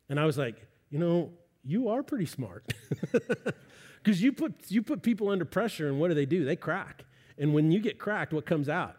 And 0.08 0.18
I 0.18 0.26
was 0.26 0.36
like, 0.36 0.56
you 0.90 0.98
know, 0.98 1.30
you 1.62 1.88
are 1.88 2.02
pretty 2.02 2.26
smart. 2.26 2.72
Because 4.02 4.22
you 4.22 4.32
put, 4.32 4.54
you 4.68 4.82
put 4.82 5.02
people 5.02 5.28
under 5.28 5.44
pressure, 5.44 5.88
and 5.88 6.00
what 6.00 6.08
do 6.08 6.14
they 6.14 6.26
do? 6.26 6.44
They 6.44 6.56
crack. 6.56 7.04
And 7.38 7.52
when 7.52 7.70
you 7.70 7.80
get 7.80 7.98
cracked, 7.98 8.32
what 8.32 8.46
comes 8.46 8.68
out? 8.68 8.96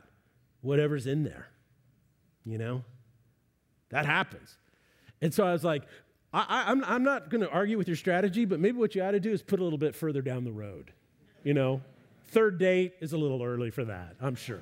Whatever's 0.61 1.07
in 1.07 1.23
there, 1.23 1.49
you 2.45 2.57
know? 2.57 2.83
That 3.91 4.05
happens. 4.05 4.57
And 5.21 5.33
so 5.33 5.45
I 5.45 5.53
was 5.53 5.63
like, 5.63 5.83
I, 6.33 6.71
am 6.71 6.83
I'm, 6.83 6.95
I'm 6.95 7.03
not 7.03 7.29
going 7.29 7.41
to 7.41 7.49
argue 7.49 7.77
with 7.77 7.87
your 7.87 7.97
strategy, 7.97 8.45
but 8.45 8.59
maybe 8.59 8.77
what 8.77 8.95
you 8.95 9.03
ought 9.03 9.11
to 9.11 9.19
do 9.19 9.31
is 9.31 9.41
put 9.41 9.59
a 9.59 9.63
little 9.63 9.77
bit 9.77 9.95
further 9.95 10.21
down 10.21 10.43
the 10.43 10.51
road. 10.51 10.91
You 11.43 11.53
know, 11.53 11.81
third 12.29 12.57
date 12.57 12.93
is 13.01 13.13
a 13.13 13.17
little 13.17 13.43
early 13.43 13.69
for 13.69 13.83
that, 13.85 14.15
I'm 14.21 14.35
sure. 14.35 14.61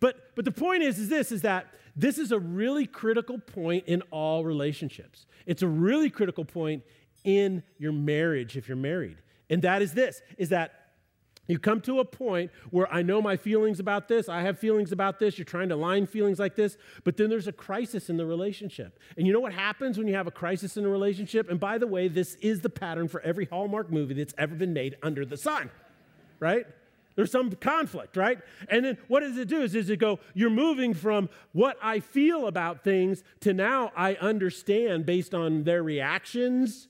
but, 0.00 0.34
but 0.34 0.44
the 0.44 0.52
point 0.52 0.82
is, 0.82 0.98
is 0.98 1.08
this, 1.08 1.32
is 1.32 1.42
that 1.42 1.66
this 1.96 2.18
is 2.18 2.32
a 2.32 2.38
really 2.38 2.86
critical 2.86 3.38
point 3.38 3.84
in 3.86 4.02
all 4.10 4.44
relationships. 4.44 5.26
It's 5.46 5.62
a 5.62 5.68
really 5.68 6.10
critical 6.10 6.44
point 6.44 6.82
in 7.24 7.62
your 7.78 7.92
marriage 7.92 8.56
if 8.56 8.68
you're 8.68 8.76
married. 8.76 9.18
And 9.50 9.62
that 9.62 9.82
is 9.82 9.92
this, 9.92 10.22
is 10.38 10.50
that 10.50 10.81
you 11.48 11.58
come 11.58 11.80
to 11.82 11.98
a 11.98 12.04
point 12.04 12.52
where 12.70 12.92
I 12.92 13.02
know 13.02 13.20
my 13.20 13.36
feelings 13.36 13.80
about 13.80 14.06
this, 14.06 14.28
I 14.28 14.42
have 14.42 14.58
feelings 14.58 14.92
about 14.92 15.18
this, 15.18 15.38
you're 15.38 15.44
trying 15.44 15.70
to 15.70 15.76
line 15.76 16.06
feelings 16.06 16.38
like 16.38 16.54
this, 16.54 16.76
but 17.02 17.16
then 17.16 17.28
there's 17.30 17.48
a 17.48 17.52
crisis 17.52 18.08
in 18.08 18.16
the 18.16 18.24
relationship. 18.24 18.98
And 19.16 19.26
you 19.26 19.32
know 19.32 19.40
what 19.40 19.52
happens 19.52 19.98
when 19.98 20.06
you 20.06 20.14
have 20.14 20.28
a 20.28 20.32
crisis 20.32 20.76
in 20.76 20.84
a 20.84 20.88
relationship? 20.88 21.50
And 21.50 21.58
by 21.58 21.78
the 21.78 21.86
way, 21.86 22.06
this 22.06 22.36
is 22.36 22.60
the 22.60 22.70
pattern 22.70 23.08
for 23.08 23.20
every 23.22 23.46
Hallmark 23.46 23.90
movie 23.90 24.14
that's 24.14 24.34
ever 24.38 24.54
been 24.54 24.72
made 24.72 24.96
under 25.02 25.24
the 25.24 25.36
sun, 25.36 25.70
right? 26.38 26.64
There's 27.16 27.32
some 27.32 27.50
conflict, 27.52 28.16
right? 28.16 28.38
And 28.68 28.84
then 28.84 28.98
what 29.08 29.20
does 29.20 29.36
it 29.36 29.48
do? 29.48 29.62
Is, 29.62 29.72
does 29.72 29.90
it 29.90 29.98
go, 29.98 30.20
you're 30.34 30.48
moving 30.48 30.94
from 30.94 31.28
what 31.52 31.76
I 31.82 32.00
feel 32.00 32.46
about 32.46 32.84
things 32.84 33.24
to 33.40 33.52
now 33.52 33.92
I 33.96 34.14
understand 34.14 35.06
based 35.06 35.34
on 35.34 35.64
their 35.64 35.82
reactions 35.82 36.88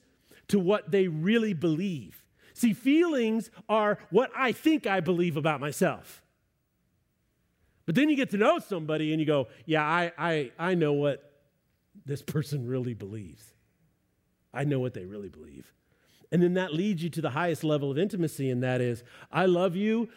to 0.49 0.59
what 0.59 0.91
they 0.91 1.07
really 1.07 1.53
believe. 1.53 2.22
See, 2.53 2.73
feelings 2.73 3.49
are 3.67 3.97
what 4.09 4.31
I 4.35 4.51
think 4.51 4.85
I 4.87 4.99
believe 4.99 5.37
about 5.37 5.59
myself. 5.59 6.21
But 7.85 7.95
then 7.95 8.09
you 8.09 8.15
get 8.15 8.29
to 8.29 8.37
know 8.37 8.59
somebody 8.59 9.11
and 9.11 9.19
you 9.19 9.25
go, 9.25 9.47
yeah, 9.65 9.83
I, 9.83 10.11
I, 10.17 10.51
I 10.57 10.75
know 10.75 10.93
what 10.93 11.31
this 12.05 12.21
person 12.23 12.67
really 12.67 12.93
believes. 12.93 13.53
I 14.53 14.63
know 14.63 14.79
what 14.79 14.93
they 14.93 15.05
really 15.05 15.29
believe. 15.29 15.73
And 16.31 16.41
then 16.41 16.53
that 16.55 16.73
leads 16.73 17.03
you 17.03 17.09
to 17.11 17.21
the 17.21 17.31
highest 17.31 17.63
level 17.63 17.91
of 17.91 17.97
intimacy, 17.97 18.49
and 18.49 18.63
that 18.63 18.81
is, 18.81 19.03
I 19.31 19.45
love 19.45 19.75
you 19.75 20.09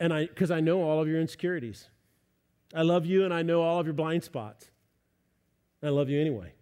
and 0.00 0.12
I 0.12 0.26
because 0.26 0.50
I 0.50 0.60
know 0.60 0.82
all 0.82 1.00
of 1.00 1.08
your 1.08 1.20
insecurities. 1.20 1.88
I 2.74 2.82
love 2.82 3.06
you 3.06 3.24
and 3.24 3.34
I 3.34 3.42
know 3.42 3.62
all 3.62 3.78
of 3.78 3.86
your 3.86 3.94
blind 3.94 4.24
spots. 4.24 4.70
I 5.82 5.88
love 5.88 6.08
you 6.08 6.20
anyway. 6.20 6.52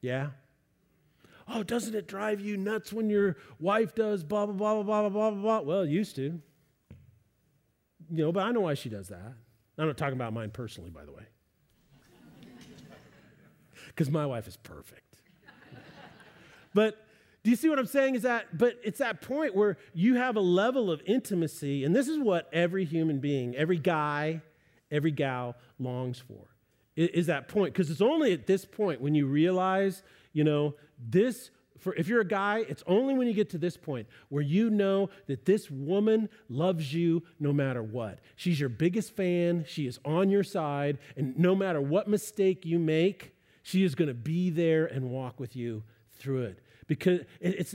Yeah? 0.00 0.30
Oh, 1.54 1.62
doesn't 1.62 1.94
it 1.94 2.08
drive 2.08 2.40
you 2.40 2.56
nuts 2.56 2.94
when 2.94 3.10
your 3.10 3.36
wife 3.60 3.94
does 3.94 4.24
blah, 4.24 4.46
blah, 4.46 4.54
blah, 4.54 4.82
blah, 4.82 5.00
blah, 5.02 5.08
blah, 5.10 5.30
blah, 5.30 5.40
blah? 5.42 5.60
Well, 5.60 5.82
it 5.82 5.90
used 5.90 6.16
to. 6.16 6.40
You 8.10 8.24
know, 8.24 8.32
but 8.32 8.44
I 8.44 8.52
know 8.52 8.60
why 8.60 8.74
she 8.74 8.88
does 8.88 9.08
that. 9.08 9.34
I'm 9.78 9.86
not 9.86 9.98
talking 9.98 10.14
about 10.14 10.32
mine 10.32 10.50
personally, 10.50 10.90
by 10.90 11.04
the 11.04 11.12
way. 11.12 11.24
Because 13.88 14.10
my 14.10 14.24
wife 14.24 14.48
is 14.48 14.56
perfect. 14.56 15.16
but 16.72 17.04
do 17.44 17.50
you 17.50 17.56
see 17.56 17.68
what 17.68 17.78
I'm 17.78 17.86
saying? 17.86 18.14
Is 18.14 18.22
that, 18.22 18.56
but 18.56 18.78
it's 18.82 19.00
that 19.00 19.20
point 19.20 19.54
where 19.54 19.76
you 19.92 20.14
have 20.14 20.36
a 20.36 20.40
level 20.40 20.90
of 20.90 21.02
intimacy, 21.04 21.84
and 21.84 21.94
this 21.94 22.08
is 22.08 22.18
what 22.18 22.48
every 22.54 22.86
human 22.86 23.18
being, 23.18 23.54
every 23.54 23.78
guy, 23.78 24.40
every 24.90 25.10
gal 25.10 25.56
longs 25.78 26.18
for, 26.18 26.46
is 26.96 27.26
that 27.26 27.48
point. 27.48 27.74
Because 27.74 27.90
it's 27.90 28.00
only 28.00 28.32
at 28.32 28.46
this 28.46 28.64
point 28.64 29.02
when 29.02 29.14
you 29.14 29.26
realize 29.26 30.02
you 30.32 30.44
know, 30.44 30.74
this 30.98 31.50
for 31.82 31.94
if 31.96 32.06
you're 32.06 32.20
a 32.20 32.26
guy, 32.26 32.64
it's 32.68 32.84
only 32.86 33.12
when 33.12 33.26
you 33.26 33.34
get 33.34 33.50
to 33.50 33.58
this 33.58 33.76
point 33.76 34.06
where 34.28 34.42
you 34.42 34.70
know 34.70 35.10
that 35.26 35.44
this 35.44 35.68
woman 35.68 36.28
loves 36.48 36.94
you 36.94 37.24
no 37.40 37.52
matter 37.52 37.82
what. 37.82 38.20
She's 38.36 38.60
your 38.60 38.68
biggest 38.68 39.16
fan, 39.16 39.64
she 39.66 39.86
is 39.88 39.98
on 40.04 40.30
your 40.30 40.44
side, 40.44 40.98
and 41.16 41.36
no 41.36 41.56
matter 41.56 41.80
what 41.80 42.06
mistake 42.06 42.64
you 42.64 42.78
make, 42.78 43.34
she 43.64 43.82
is 43.82 43.96
going 43.96 44.08
to 44.08 44.14
be 44.14 44.48
there 44.48 44.86
and 44.86 45.10
walk 45.10 45.40
with 45.40 45.56
you 45.56 45.82
through 46.12 46.42
it. 46.42 46.58
Because 46.86 47.20
it's 47.40 47.74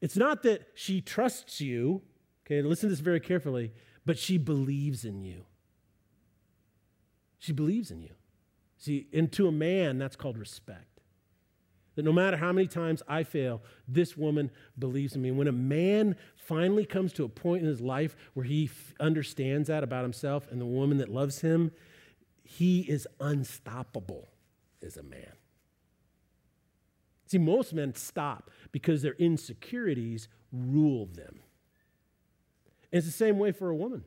it's 0.00 0.16
not 0.16 0.42
that 0.44 0.68
she 0.74 1.00
trusts 1.00 1.60
you, 1.60 2.02
okay, 2.46 2.62
listen 2.62 2.88
to 2.88 2.94
this 2.94 3.00
very 3.00 3.20
carefully, 3.20 3.72
but 4.06 4.18
she 4.18 4.38
believes 4.38 5.04
in 5.04 5.22
you. 5.22 5.44
She 7.38 7.52
believes 7.52 7.90
in 7.90 8.00
you. 8.00 8.12
See, 8.78 9.06
and 9.12 9.30
to 9.32 9.48
a 9.48 9.52
man, 9.52 9.98
that's 9.98 10.16
called 10.16 10.38
respect. 10.38 10.93
That 11.96 12.04
no 12.04 12.12
matter 12.12 12.36
how 12.36 12.52
many 12.52 12.66
times 12.66 13.02
I 13.06 13.22
fail, 13.22 13.62
this 13.86 14.16
woman 14.16 14.50
believes 14.78 15.14
in 15.14 15.22
me. 15.22 15.30
When 15.30 15.46
a 15.46 15.52
man 15.52 16.16
finally 16.34 16.84
comes 16.84 17.12
to 17.14 17.24
a 17.24 17.28
point 17.28 17.62
in 17.62 17.68
his 17.68 17.80
life 17.80 18.16
where 18.34 18.44
he 18.44 18.64
f- 18.64 18.94
understands 18.98 19.68
that 19.68 19.84
about 19.84 20.02
himself 20.02 20.48
and 20.50 20.60
the 20.60 20.66
woman 20.66 20.98
that 20.98 21.08
loves 21.08 21.40
him, 21.40 21.70
he 22.42 22.80
is 22.80 23.06
unstoppable 23.20 24.28
as 24.84 24.96
a 24.96 25.02
man. 25.02 25.32
See, 27.26 27.38
most 27.38 27.72
men 27.72 27.94
stop 27.94 28.50
because 28.72 29.02
their 29.02 29.14
insecurities 29.14 30.28
rule 30.52 31.06
them. 31.06 31.40
And 32.92 32.98
it's 32.98 33.06
the 33.06 33.12
same 33.12 33.38
way 33.38 33.52
for 33.52 33.70
a 33.70 33.74
woman. 33.74 34.04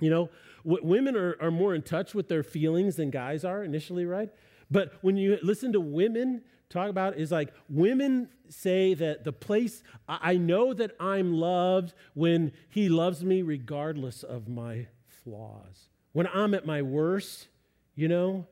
You 0.00 0.10
know, 0.10 0.30
w- 0.64 0.84
women 0.84 1.16
are, 1.16 1.36
are 1.40 1.50
more 1.50 1.74
in 1.74 1.82
touch 1.82 2.14
with 2.14 2.28
their 2.28 2.42
feelings 2.42 2.96
than 2.96 3.10
guys 3.10 3.44
are 3.44 3.62
initially, 3.62 4.04
right? 4.04 4.30
But 4.70 4.94
when 5.02 5.16
you 5.16 5.38
listen 5.42 5.72
to 5.72 5.80
women, 5.80 6.42
talk 6.74 6.90
about 6.90 7.16
is 7.16 7.30
like 7.30 7.52
women 7.68 8.28
say 8.48 8.94
that 8.94 9.24
the 9.24 9.32
place, 9.32 9.82
I 10.08 10.36
know 10.36 10.74
that 10.74 10.92
I'm 11.00 11.32
loved 11.32 11.94
when 12.14 12.52
he 12.68 12.88
loves 12.88 13.24
me 13.24 13.42
regardless 13.42 14.22
of 14.22 14.48
my 14.48 14.88
flaws. 15.24 15.88
When 16.12 16.26
I'm 16.26 16.54
at 16.54 16.66
my 16.66 16.82
worst, 16.82 17.48
you 17.94 18.08
know, 18.08 18.46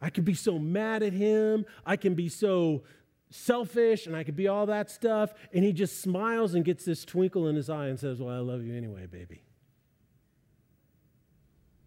I 0.00 0.10
can 0.10 0.24
be 0.24 0.34
so 0.34 0.58
mad 0.58 1.02
at 1.02 1.12
him. 1.12 1.64
I 1.86 1.96
can 1.96 2.14
be 2.14 2.28
so 2.28 2.82
selfish 3.30 4.06
and 4.06 4.14
I 4.14 4.24
could 4.24 4.36
be 4.36 4.48
all 4.48 4.66
that 4.66 4.90
stuff. 4.90 5.32
And 5.52 5.64
he 5.64 5.72
just 5.72 6.00
smiles 6.00 6.54
and 6.54 6.64
gets 6.64 6.84
this 6.84 7.04
twinkle 7.04 7.48
in 7.48 7.56
his 7.56 7.70
eye 7.70 7.86
and 7.86 7.98
says, 7.98 8.20
Well, 8.20 8.34
I 8.34 8.40
love 8.40 8.62
you 8.64 8.76
anyway, 8.76 9.06
baby. 9.06 9.42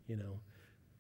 You 0.08 0.16
know, 0.16 0.40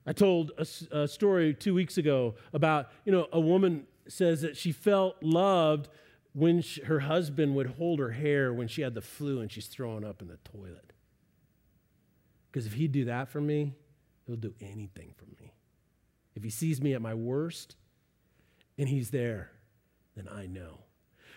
I 0.05 0.13
told 0.13 0.51
a, 0.57 0.67
a 0.97 1.07
story 1.07 1.53
two 1.53 1.73
weeks 1.73 1.97
ago 1.97 2.35
about, 2.53 2.89
you 3.05 3.11
know, 3.11 3.27
a 3.31 3.39
woman 3.39 3.88
says 4.08 4.41
that 4.41 4.58
she 4.58 4.72
felt 4.72 5.22
loved 5.22 5.88
when 6.34 6.62
she, 6.62 6.82
her 6.84 7.00
husband 7.02 7.56
would 7.56 7.68
hold 7.68 8.00
her 8.00 8.12
hair 8.12 8.54
when 8.54 8.68
she 8.68 8.82
had 8.82 8.94
the 8.94 9.02
flu 9.02 9.39
and 9.39 9.52
she's 9.52 9.68
throwing 9.68 10.04
up 10.04 10.22
in 10.22 10.28
the 10.28 10.38
toilet. 10.38 10.91
Because 12.52 12.65
if 12.65 12.74
he'd 12.74 12.91
do 12.91 13.06
that 13.06 13.30
for 13.30 13.41
me, 13.41 13.74
he'll 14.26 14.36
do 14.36 14.54
anything 14.62 15.13
for 15.15 15.26
me. 15.26 15.54
If 16.36 16.44
he 16.44 16.50
sees 16.50 16.82
me 16.82 16.94
at 16.94 17.02
my 17.02 17.13
worst 17.13 17.76
and 18.78 18.89
he's 18.89 19.12
there, 19.12 19.52
then 20.15 20.28
I 20.30 20.46
know. 20.46 20.80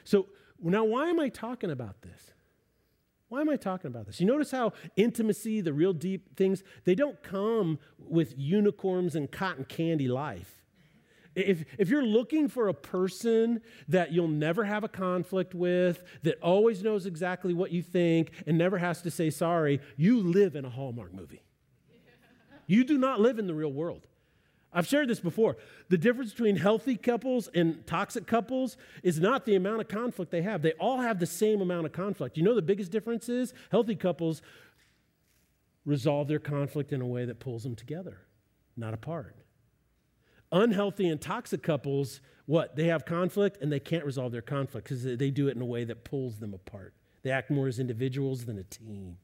So 0.04 0.26
now, 0.60 0.84
why 0.84 1.08
am 1.08 1.20
I 1.20 1.28
talking 1.28 1.70
about 1.70 2.02
this? 2.02 2.32
Why 3.28 3.40
am 3.40 3.48
I 3.48 3.56
talking 3.56 3.88
about 3.88 4.06
this? 4.06 4.20
You 4.20 4.26
notice 4.26 4.50
how 4.50 4.72
intimacy, 4.96 5.60
the 5.60 5.72
real 5.72 5.92
deep 5.92 6.36
things, 6.36 6.64
they 6.84 6.94
don't 6.94 7.22
come 7.22 7.78
with 7.98 8.34
unicorns 8.36 9.14
and 9.14 9.30
cotton 9.30 9.64
candy 9.64 10.08
life. 10.08 10.57
If, 11.34 11.64
if 11.78 11.88
you're 11.88 12.04
looking 12.04 12.48
for 12.48 12.68
a 12.68 12.74
person 12.74 13.60
that 13.88 14.12
you'll 14.12 14.28
never 14.28 14.64
have 14.64 14.84
a 14.84 14.88
conflict 14.88 15.54
with, 15.54 16.02
that 16.22 16.40
always 16.42 16.82
knows 16.82 17.06
exactly 17.06 17.54
what 17.54 17.70
you 17.70 17.82
think 17.82 18.32
and 18.46 18.58
never 18.58 18.78
has 18.78 19.02
to 19.02 19.10
say 19.10 19.30
sorry, 19.30 19.80
you 19.96 20.20
live 20.20 20.56
in 20.56 20.64
a 20.64 20.70
Hallmark 20.70 21.14
movie. 21.14 21.42
You 22.66 22.84
do 22.84 22.98
not 22.98 23.20
live 23.20 23.38
in 23.38 23.46
the 23.46 23.54
real 23.54 23.72
world. 23.72 24.06
I've 24.72 24.86
shared 24.86 25.08
this 25.08 25.20
before. 25.20 25.56
The 25.88 25.96
difference 25.96 26.32
between 26.32 26.56
healthy 26.56 26.96
couples 26.96 27.48
and 27.54 27.86
toxic 27.86 28.26
couples 28.26 28.76
is 29.02 29.18
not 29.18 29.46
the 29.46 29.54
amount 29.54 29.80
of 29.80 29.88
conflict 29.88 30.30
they 30.30 30.42
have. 30.42 30.60
They 30.60 30.72
all 30.72 31.00
have 31.00 31.18
the 31.18 31.26
same 31.26 31.62
amount 31.62 31.86
of 31.86 31.92
conflict. 31.92 32.36
You 32.36 32.42
know 32.42 32.54
the 32.54 32.62
biggest 32.62 32.92
difference 32.92 33.28
is 33.30 33.54
healthy 33.70 33.94
couples 33.94 34.42
resolve 35.86 36.28
their 36.28 36.38
conflict 36.38 36.92
in 36.92 37.00
a 37.00 37.06
way 37.06 37.24
that 37.24 37.40
pulls 37.40 37.62
them 37.62 37.74
together, 37.74 38.18
not 38.76 38.92
apart. 38.92 39.36
Unhealthy 40.50 41.08
and 41.08 41.20
toxic 41.20 41.62
couples, 41.62 42.20
what? 42.46 42.76
They 42.76 42.86
have 42.86 43.04
conflict 43.04 43.58
and 43.60 43.70
they 43.70 43.80
can't 43.80 44.04
resolve 44.04 44.32
their 44.32 44.42
conflict 44.42 44.88
because 44.88 45.04
they 45.04 45.30
do 45.30 45.48
it 45.48 45.56
in 45.56 45.62
a 45.62 45.66
way 45.66 45.84
that 45.84 46.04
pulls 46.04 46.38
them 46.38 46.54
apart. 46.54 46.94
They 47.22 47.30
act 47.30 47.50
more 47.50 47.68
as 47.68 47.78
individuals 47.78 48.46
than 48.46 48.58
a 48.58 48.62
team. 48.62 49.18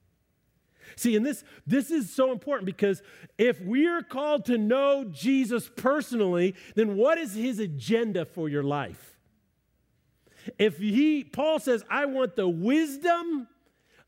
See, 0.97 1.17
and 1.17 1.25
this, 1.25 1.45
this 1.67 1.91
is 1.91 2.15
so 2.15 2.31
important 2.33 2.67
because 2.67 3.03
if 3.39 3.61
we 3.61 3.87
are 3.87 4.03
called 4.03 4.45
to 4.47 4.59
know 4.59 5.05
Jesus 5.05 5.71
personally, 5.75 6.55
then 6.75 6.97
what 6.97 7.19
is 7.19 7.35
his 7.35 7.59
agenda 7.59 8.25
for 8.25 8.49
your 8.49 8.63
life? 8.63 9.19
If 10.59 10.79
he, 10.79 11.25
Paul 11.25 11.59
says, 11.59 11.83
I 11.89 12.05
want 12.05 12.37
the 12.37 12.49
wisdom 12.49 13.49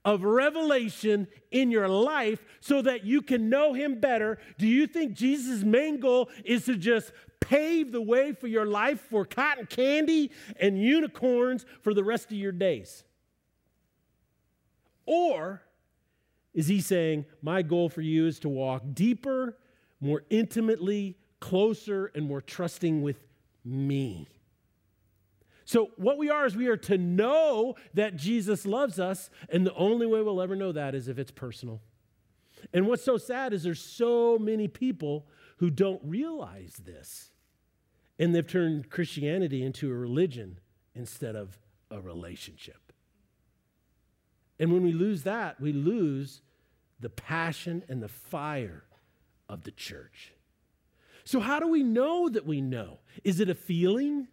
of 0.07 0.23
revelation 0.23 1.27
in 1.51 1.71
your 1.71 1.89
life 1.89 2.43
so 2.61 2.81
that 2.81 3.05
you 3.05 3.21
can 3.21 3.51
know 3.51 3.75
him 3.75 3.99
better, 3.99 4.39
do 4.57 4.67
you 4.67 4.87
think 4.87 5.13
Jesus' 5.15 5.65
main 5.65 5.99
goal 5.99 6.31
is 6.45 6.65
to 6.67 6.77
just 6.77 7.11
pave 7.41 7.91
the 7.91 8.01
way 8.01 8.33
for 8.33 8.47
your 8.47 8.65
life 8.65 9.01
for 9.11 9.25
cotton 9.25 9.67
candy 9.67 10.31
and 10.61 10.81
unicorns 10.81 11.67
for 11.83 11.93
the 11.93 12.05
rest 12.05 12.27
of 12.27 12.39
your 12.39 12.53
days? 12.53 13.03
Or 15.07 15.61
is 16.55 16.69
he 16.69 16.81
saying, 16.81 17.27
My 17.43 17.63
goal 17.63 17.89
for 17.89 18.01
you 18.01 18.29
is 18.29 18.39
to 18.41 18.49
walk 18.49 18.83
deeper, 18.95 19.59
more 20.01 20.23
intimately, 20.31 21.19
closer, 21.41 22.13
and 22.15 22.27
more 22.27 22.41
trusting 22.41 23.03
with 23.03 23.27
me? 23.65 24.29
So, 25.67 25.91
what 25.97 26.17
we 26.17 26.31
are 26.31 26.47
is 26.47 26.57
we 26.57 26.69
are 26.69 26.77
to 26.77 26.97
know 26.97 27.75
that 27.93 28.15
Jesus 28.15 28.67
loves 28.67 29.01
us, 29.01 29.29
and 29.49 29.67
the 29.67 29.75
only 29.75 30.07
way 30.07 30.23
we'll 30.23 30.41
ever 30.41 30.55
know 30.55 30.71
that 30.71 30.95
is 30.95 31.09
if 31.09 31.19
it's 31.19 31.33
personal. 31.33 31.83
And 32.73 32.87
what's 32.87 33.05
so 33.05 33.17
sad 33.17 33.53
is 33.53 33.65
there's 33.65 33.83
so 33.83 34.39
many 34.39 34.69
people 34.69 35.27
who 35.57 35.71
don't 35.71 36.01
realize 36.05 36.81
this, 36.85 37.33
and 38.17 38.33
they've 38.33 38.47
turned 38.47 38.91
Christianity 38.91 39.65
into 39.65 39.91
a 39.91 39.95
religion 39.95 40.61
instead 40.95 41.35
of 41.35 41.59
a 41.91 42.01
relationship. 42.01 42.93
And 44.61 44.73
when 44.73 44.85
we 44.85 44.93
lose 44.93 45.25
that, 45.25 45.61
we 45.61 45.73
lose 45.73 46.43
the 47.01 47.11
passion 47.11 47.83
and 47.89 48.01
the 48.01 48.09
fire 48.09 48.85
of 49.49 49.65
the 49.65 49.73
church. 49.73 50.33
So, 51.25 51.41
how 51.41 51.59
do 51.59 51.67
we 51.67 51.83
know 51.83 52.29
that 52.29 52.47
we 52.47 52.61
know? 52.61 53.01
Is 53.25 53.41
it 53.41 53.51
a 53.51 53.55
feeling? 53.57 54.29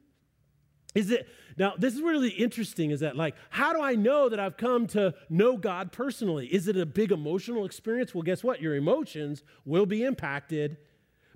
Is 0.95 1.11
it 1.11 1.27
now? 1.57 1.73
This 1.77 1.93
is 1.93 2.01
really 2.01 2.29
interesting. 2.29 2.91
Is 2.91 2.99
that 2.99 3.15
like, 3.15 3.35
how 3.49 3.73
do 3.73 3.81
I 3.81 3.95
know 3.95 4.29
that 4.29 4.39
I've 4.39 4.57
come 4.57 4.87
to 4.87 5.13
know 5.29 5.57
God 5.57 5.91
personally? 5.91 6.47
Is 6.47 6.67
it 6.67 6.77
a 6.77 6.85
big 6.85 7.11
emotional 7.11 7.65
experience? 7.65 8.13
Well, 8.13 8.23
guess 8.23 8.43
what? 8.43 8.61
Your 8.61 8.75
emotions 8.75 9.43
will 9.65 9.85
be 9.85 10.03
impacted. 10.03 10.77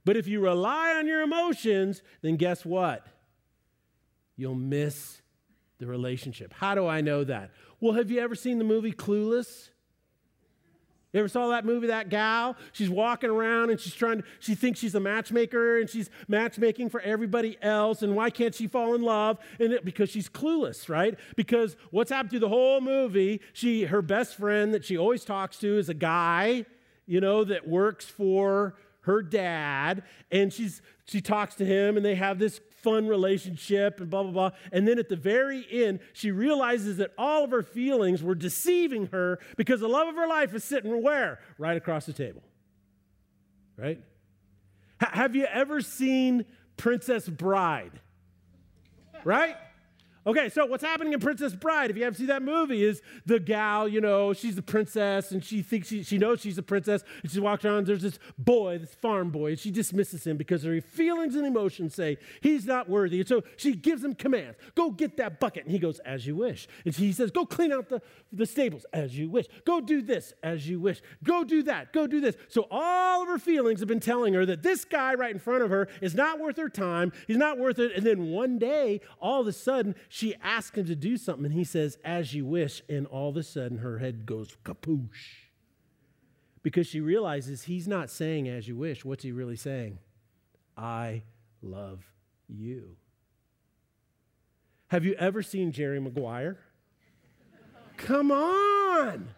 But 0.06 0.16
if 0.16 0.28
you 0.28 0.40
rely 0.40 0.94
on 0.94 1.08
your 1.08 1.22
emotions, 1.22 2.02
then 2.22 2.38
guess 2.38 2.66
what? 2.66 3.06
You'll 4.36 4.56
miss 4.56 5.22
the 5.80 5.88
relationship. 5.88 6.54
How 6.54 6.76
do 6.76 6.88
I 6.88 7.02
know 7.02 7.24
that? 7.24 7.52
Well, 7.80 7.94
have 7.94 8.10
you 8.10 8.20
ever 8.20 8.36
seen 8.36 8.58
the 8.58 8.64
movie 8.64 8.94
Clueless? 8.94 9.70
You 11.14 11.22
ever 11.22 11.30
saw 11.30 11.48
that 11.50 11.66
movie, 11.66 11.88
that 11.88 12.10
gal? 12.10 12.58
She's 12.74 12.90
walking 12.90 13.30
around 13.30 13.70
and 13.70 13.80
she's 13.80 13.94
trying 13.94 14.22
to, 14.22 14.28
she 14.40 14.56
thinks 14.56 14.80
she's 14.80 14.94
a 14.94 15.00
matchmaker 15.00 15.80
and 15.80 15.90
she's 15.90 16.10
matchmaking 16.28 16.90
for 16.90 17.00
everybody 17.00 17.58
else. 17.62 18.02
And 18.02 18.14
why 18.14 18.30
can't 18.30 18.54
she 18.54 18.68
fall 18.68 18.94
in 18.94 19.02
love? 19.02 19.40
And 19.60 19.72
it, 19.72 19.86
because 19.86 20.10
she's 20.10 20.28
clueless, 20.28 20.90
right? 20.90 21.18
Because 21.38 21.78
what's 21.92 22.12
happened 22.12 22.32
through 22.32 22.42
the 22.42 22.50
whole 22.50 22.82
movie, 22.82 23.42
she, 23.54 23.86
her 23.86 24.02
best 24.02 24.36
friend 24.36 24.74
that 24.74 24.84
she 24.84 24.98
always 24.98 25.24
talks 25.24 25.58
to 25.60 25.78
is 25.78 25.88
a 25.88 25.94
guy, 25.94 26.66
you 27.06 27.22
know, 27.22 27.46
that 27.46 27.66
works 27.66 28.06
for 28.06 28.76
her 29.02 29.22
dad. 29.22 30.04
And 30.30 30.52
she's, 30.52 30.82
she 31.06 31.22
talks 31.22 31.56
to 31.56 31.66
him 31.66 31.96
and 31.96 32.06
they 32.06 32.16
have 32.16 32.38
this 32.38 32.60
fun 32.78 33.08
relationship 33.08 34.00
and 34.00 34.10
blah, 34.10 34.24
blah, 34.24 34.32
blah. 34.32 34.52
And 34.72 34.88
then 34.88 35.00
at 35.00 35.10
the 35.10 35.16
very 35.16 35.66
end, 35.70 36.00
she 36.14 36.32
realizes 36.32 36.98
that 36.98 37.12
all 37.18 37.44
of 37.44 37.52
her 37.52 37.64
feelings 37.64 38.24
were 38.24 38.36
deceiving 38.36 39.08
her 39.08 39.40
because 39.56 39.80
the 39.80 39.88
love 39.88 40.08
of 40.08 40.16
her 40.16 40.28
life 40.28 40.54
is 40.54 40.64
sitting 40.64 41.02
where? 41.02 41.40
Right 41.58 41.78
across 41.78 42.06
the 42.06 42.14
table. 42.14 42.44
Right? 43.78 44.02
H- 45.02 45.10
have 45.12 45.36
you 45.36 45.46
ever 45.46 45.82
seen 45.82 46.46
Princess 46.78 47.28
Bride? 47.28 48.00
Right? 49.24 49.56
Okay, 50.28 50.50
so 50.50 50.66
what's 50.66 50.84
happening 50.84 51.14
in 51.14 51.22
Princess 51.22 51.56
Bride, 51.56 51.90
if 51.90 51.96
you 51.96 52.04
haven't 52.04 52.18
seen 52.18 52.28
that 52.28 52.42
movie, 52.42 52.84
is 52.84 53.02
the 53.26 53.40
gal, 53.40 53.88
you 53.88 54.02
know, 54.02 54.34
she's 54.34 54.58
the 54.58 54.62
princess 54.62 55.32
and 55.32 55.42
she 55.42 55.62
thinks 55.62 55.88
she, 55.88 56.04
she 56.04 56.18
knows 56.18 56.42
she's 56.42 56.58
a 56.58 56.64
princess 56.64 57.06
and 57.24 57.32
she 57.32 57.40
walks 57.40 57.64
around, 57.64 57.88
there's 57.88 58.02
this 58.02 58.20
boy, 58.38 58.78
this 58.78 58.94
farm 58.94 59.32
boy, 59.32 59.52
and 59.52 59.60
she 59.60 59.72
dismisses 59.72 60.28
him 60.28 60.36
because 60.36 60.64
her 60.64 60.82
feelings 60.82 61.38
and 61.38 61.48
emotions 61.48 61.96
say 61.96 62.18
he's 62.42 62.66
not 62.66 62.90
worthy. 62.90 63.22
And 63.22 63.30
so 63.30 63.42
she 63.56 63.74
gives 63.74 64.04
him 64.04 64.16
commands 64.16 64.58
go 64.76 64.92
get 64.92 65.16
that 65.16 65.40
bucket. 65.40 65.64
And 65.64 65.72
he 65.72 65.80
goes, 65.80 66.00
as 66.00 66.28
you 66.28 66.36
wish. 66.36 66.68
And 66.84 66.94
he 66.94 67.14
says, 67.14 67.32
go 67.32 67.46
clean 67.46 67.72
out 67.72 67.88
the, 67.88 68.02
the 68.34 68.46
stables, 68.46 68.86
as 68.92 69.18
you 69.18 69.30
wish. 69.30 69.46
Go 69.64 69.80
do 69.80 70.02
this, 70.02 70.34
as 70.44 70.68
you 70.68 70.82
wish. 70.82 71.02
Go 71.24 71.46
do 71.46 71.64
that, 71.64 71.94
go 71.94 72.06
do 72.06 72.20
this. 72.20 72.36
So 72.50 72.68
all 72.70 73.22
of 73.22 73.30
her 73.30 73.40
feelings 73.40 73.80
have 73.80 73.88
been 73.88 74.02
telling 74.02 74.34
her 74.34 74.46
that 74.46 74.62
this 74.62 74.84
guy 74.84 75.14
right 75.14 75.32
in 75.32 75.40
front 75.40 75.64
of 75.64 75.70
her 75.70 75.88
is 76.02 76.16
not 76.16 76.38
worth 76.38 76.58
her 76.58 76.68
time, 76.68 77.14
he's 77.28 77.38
not 77.38 77.58
worth 77.58 77.80
it. 77.80 77.94
And 77.96 78.06
then 78.06 78.28
one 78.32 78.60
day, 78.60 79.00
all 79.22 79.40
of 79.40 79.48
a 79.48 79.54
sudden, 79.54 79.96
she 80.18 80.34
asks 80.44 80.76
him 80.76 80.88
to 80.88 80.96
do 80.96 81.16
something, 81.16 81.46
and 81.46 81.54
he 81.54 81.64
says, 81.64 82.00
As 82.04 82.34
you 82.34 82.44
wish. 82.44 82.82
And 82.90 83.06
all 83.06 83.30
of 83.30 83.38
a 83.38 83.44
sudden, 83.44 83.78
her 83.78 84.00
head 84.00 84.26
goes 84.26 84.58
kapoosh. 84.66 85.46
Because 86.64 86.88
she 86.88 87.00
realizes 87.00 87.64
he's 87.64 87.88
not 87.88 88.10
saying, 88.10 88.50
As 88.50 88.68
you 88.68 88.76
wish. 88.76 89.06
What's 89.06 89.24
he 89.24 89.32
really 89.32 89.56
saying? 89.56 90.00
I 90.76 91.22
love 91.62 92.04
you. 92.48 92.96
Have 94.88 95.06
you 95.06 95.14
ever 95.20 95.44
seen 95.44 95.72
Jerry 95.72 96.00
Maguire? 96.00 96.58
Come 97.98 98.32
on, 98.32 99.30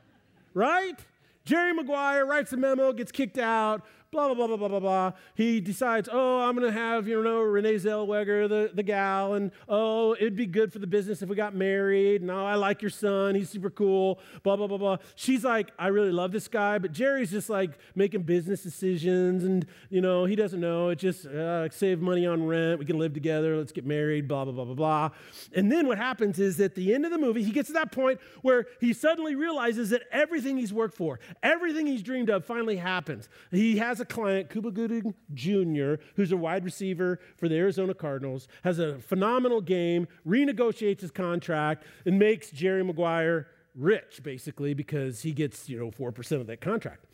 right? 0.54 0.98
Jerry 1.44 1.74
Maguire 1.74 2.26
writes 2.26 2.54
a 2.54 2.58
memo, 2.58 2.94
gets 2.94 3.12
kicked 3.12 3.38
out, 3.38 3.86
blah, 4.12 4.34
blah, 4.34 4.48
blah, 4.48 4.48
blah, 4.48 4.58
blah, 4.58 4.68
blah, 4.68 4.80
blah. 4.80 5.12
He 5.36 5.62
decides, 5.62 6.10
oh, 6.12 6.42
I'm 6.42 6.56
going 6.56 6.66
to 6.66 6.78
have, 6.78 7.08
you 7.08 7.24
know, 7.24 7.42
Renee 7.42 7.76
Zellweger, 7.76 8.50
the, 8.50 8.72
the 8.74 8.82
gal, 8.82 9.36
and 9.36 9.52
oh, 9.68 10.16
it'd 10.16 10.36
be 10.36 10.48
good 10.48 10.74
for 10.74 10.80
the 10.80 10.88
business 10.88 11.22
if 11.22 11.30
we 11.30 11.36
got 11.36 11.54
married, 11.54 12.22
and 12.22 12.32
oh, 12.32 12.46
I 12.46 12.56
like 12.56 12.82
your 12.82 12.90
son, 12.90 13.36
he's 13.36 13.50
super 13.50 13.70
cool, 13.70 14.20
blah, 14.42 14.56
blah, 14.56 14.68
blah, 14.68 14.78
blah. 14.78 14.98
She's 15.16 15.44
like, 15.44 15.72
I 15.78 15.88
really 15.88 16.12
love 16.12 16.32
this 16.32 16.48
guy, 16.48 16.80
but 16.80 16.92
Jerry's 16.92 17.30
just 17.30 17.50
like 17.50 17.78
making 17.94 18.24
business 18.24 18.64
decisions, 18.64 19.44
and, 19.44 19.66
you 19.90 20.02
know, 20.02 20.26
he 20.26 20.36
doesn't 20.36 20.60
know. 20.60 20.90
It 20.90 20.98
just, 20.98 21.28
uh, 21.28 21.70
save 21.70 22.02
money 22.02 22.26
on 22.26 22.48
rent, 22.48 22.80
we 22.80 22.86
can 22.86 22.98
live 22.98 23.14
together, 23.14 23.58
let's 23.58 23.72
get 23.72 23.86
married, 23.86 24.28
blah, 24.28 24.44
blah, 24.44 24.54
blah, 24.54 24.66
blah, 24.66 24.76
blah. 24.76 25.10
And 25.54 25.72
then 25.72 25.88
what 25.88 25.98
happens 25.98 26.40
is 26.40 26.60
at 26.60 26.74
the 26.74 26.94
end 26.94 27.06
of 27.06 27.12
the 27.12 27.18
movie, 27.20 27.44
he 27.44 27.52
gets 27.52 27.68
to 27.68 27.74
that 27.74 27.92
point 27.92 28.20
where 28.42 28.66
he 28.80 28.92
suddenly 28.94 29.36
realizes 29.36 29.92
that 29.92 30.04
everything 30.12 30.58
he's 30.58 30.74
worked 30.74 30.98
for, 30.98 31.20
everything 31.44 31.86
he's 31.86 32.02
dreamed 32.02 32.30
of 32.30 32.44
finally 32.44 32.78
happens. 32.78 33.30
He 33.52 33.78
has 33.78 33.99
has 34.00 34.06
a 34.06 34.06
client, 34.06 34.50
Cuba 34.50 34.72
Gooding 34.72 35.14
Jr., 35.34 35.96
who's 36.16 36.32
a 36.32 36.38
wide 36.38 36.64
receiver 36.64 37.20
for 37.36 37.50
the 37.50 37.56
Arizona 37.56 37.94
Cardinals, 37.94 38.48
has 38.64 38.80
a 38.80 38.98
phenomenal 39.00 39.60
game, 39.60 40.08
renegotiates 40.26 41.02
his 41.02 41.12
contract, 41.12 41.84
and 42.06 42.18
makes 42.18 42.50
Jerry 42.50 42.82
Maguire 42.84 43.48
rich, 43.76 44.22
basically, 44.24 44.74
because 44.74 45.22
he 45.22 45.34
gets, 45.34 45.68
you 45.68 45.78
know, 45.78 45.92
4% 45.92 46.40
of 46.40 46.48
that 46.48 46.62
contract. 46.62 47.06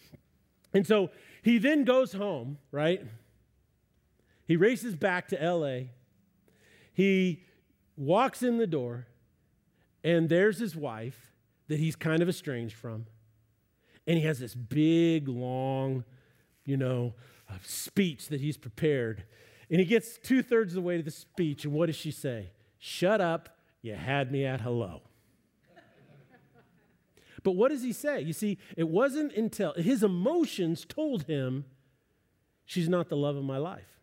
And 0.74 0.86
so 0.86 1.10
he 1.42 1.58
then 1.58 1.86
goes 1.86 2.14
home, 2.14 2.60
right? 2.72 3.02
He 4.48 4.56
races 4.56 4.96
back 4.96 5.28
to 5.30 5.38
LA. 5.38 5.88
He 6.94 7.44
walks 7.98 8.44
in 8.44 8.58
the 8.58 8.68
door, 8.68 9.08
and 10.04 10.30
there's 10.30 10.60
his 10.60 10.76
wife 10.76 11.32
that 11.68 11.80
he's 11.80 11.96
kind 11.96 12.22
of 12.22 12.30
estranged 12.30 12.76
from. 12.76 13.08
And 14.06 14.20
he 14.20 14.26
has 14.26 14.38
this 14.38 14.54
big, 14.54 15.28
long, 15.28 16.04
you 16.66 16.78
know, 16.78 17.14
a 17.50 17.56
speech 17.64 18.28
that 18.30 18.42
he's 18.42 18.58
prepared. 18.58 19.24
And 19.70 19.80
he 19.80 19.86
gets 19.86 20.18
two 20.18 20.44
thirds 20.44 20.74
of 20.74 20.76
the 20.76 20.82
way 20.82 20.98
to 20.98 21.04
the 21.04 21.12
speech, 21.12 21.64
and 21.66 21.74
what 21.74 21.88
does 21.88 21.96
she 21.96 22.12
say? 22.12 22.52
Shut 22.80 23.22
up, 23.22 23.58
you 23.82 23.96
had 23.96 24.32
me 24.32 24.46
at 24.46 24.62
hello. 24.62 25.02
but 27.44 27.52
what 27.52 27.70
does 27.70 27.84
he 27.84 27.94
say? 27.94 28.22
You 28.22 28.34
see, 28.34 28.58
it 28.76 28.88
wasn't 28.88 29.34
until 29.34 29.74
his 29.74 30.04
emotions 30.04 30.86
told 30.88 31.24
him, 31.24 31.66
she's 32.66 32.90
not 32.90 33.10
the 33.10 33.18
love 33.18 33.36
of 33.36 33.44
my 33.44 33.58
life. 33.58 34.00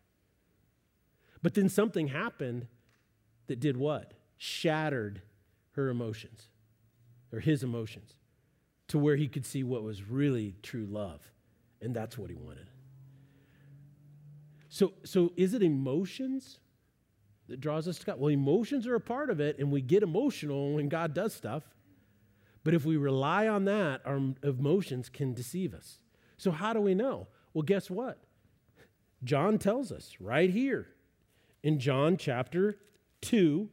But 1.41 1.53
then 1.53 1.67
something 1.67 2.07
happened 2.07 2.67
that 3.47 3.59
did 3.59 3.75
what? 3.75 4.13
Shattered 4.37 5.21
her 5.71 5.89
emotions, 5.89 6.47
or 7.31 7.39
his 7.39 7.63
emotions, 7.63 8.15
to 8.87 8.97
where 8.97 9.15
he 9.15 9.27
could 9.27 9.45
see 9.45 9.63
what 9.63 9.83
was 9.83 10.03
really 10.03 10.55
true 10.61 10.85
love. 10.85 11.32
And 11.83 11.95
that's 11.95 12.17
what 12.17 12.29
he 12.29 12.35
wanted. 12.35 12.67
So, 14.69 14.93
so 15.03 15.31
is 15.35 15.53
it 15.53 15.61
emotions 15.61 16.59
that 17.47 17.59
draws 17.59 17.87
us 17.87 17.99
to 17.99 18.05
God? 18.05 18.19
Well, 18.19 18.31
emotions 18.31 18.87
are 18.87 18.95
a 18.95 19.01
part 19.01 19.29
of 19.29 19.39
it, 19.39 19.59
and 19.59 19.71
we 19.71 19.81
get 19.81 20.01
emotional 20.01 20.73
when 20.73 20.89
God 20.89 21.13
does 21.13 21.33
stuff. 21.33 21.63
But 22.63 22.73
if 22.73 22.85
we 22.85 22.97
rely 22.97 23.47
on 23.47 23.65
that, 23.65 24.01
our 24.05 24.19
emotions 24.41 25.09
can 25.09 25.33
deceive 25.33 25.73
us. 25.73 25.99
So, 26.37 26.49
how 26.49 26.73
do 26.73 26.81
we 26.81 26.95
know? 26.95 27.27
Well, 27.53 27.63
guess 27.63 27.89
what? 27.89 28.17
John 29.23 29.57
tells 29.57 29.91
us 29.91 30.15
right 30.19 30.49
here 30.49 30.87
in 31.61 31.79
John 31.79 32.17
chapter 32.17 32.77
2, 33.21 33.69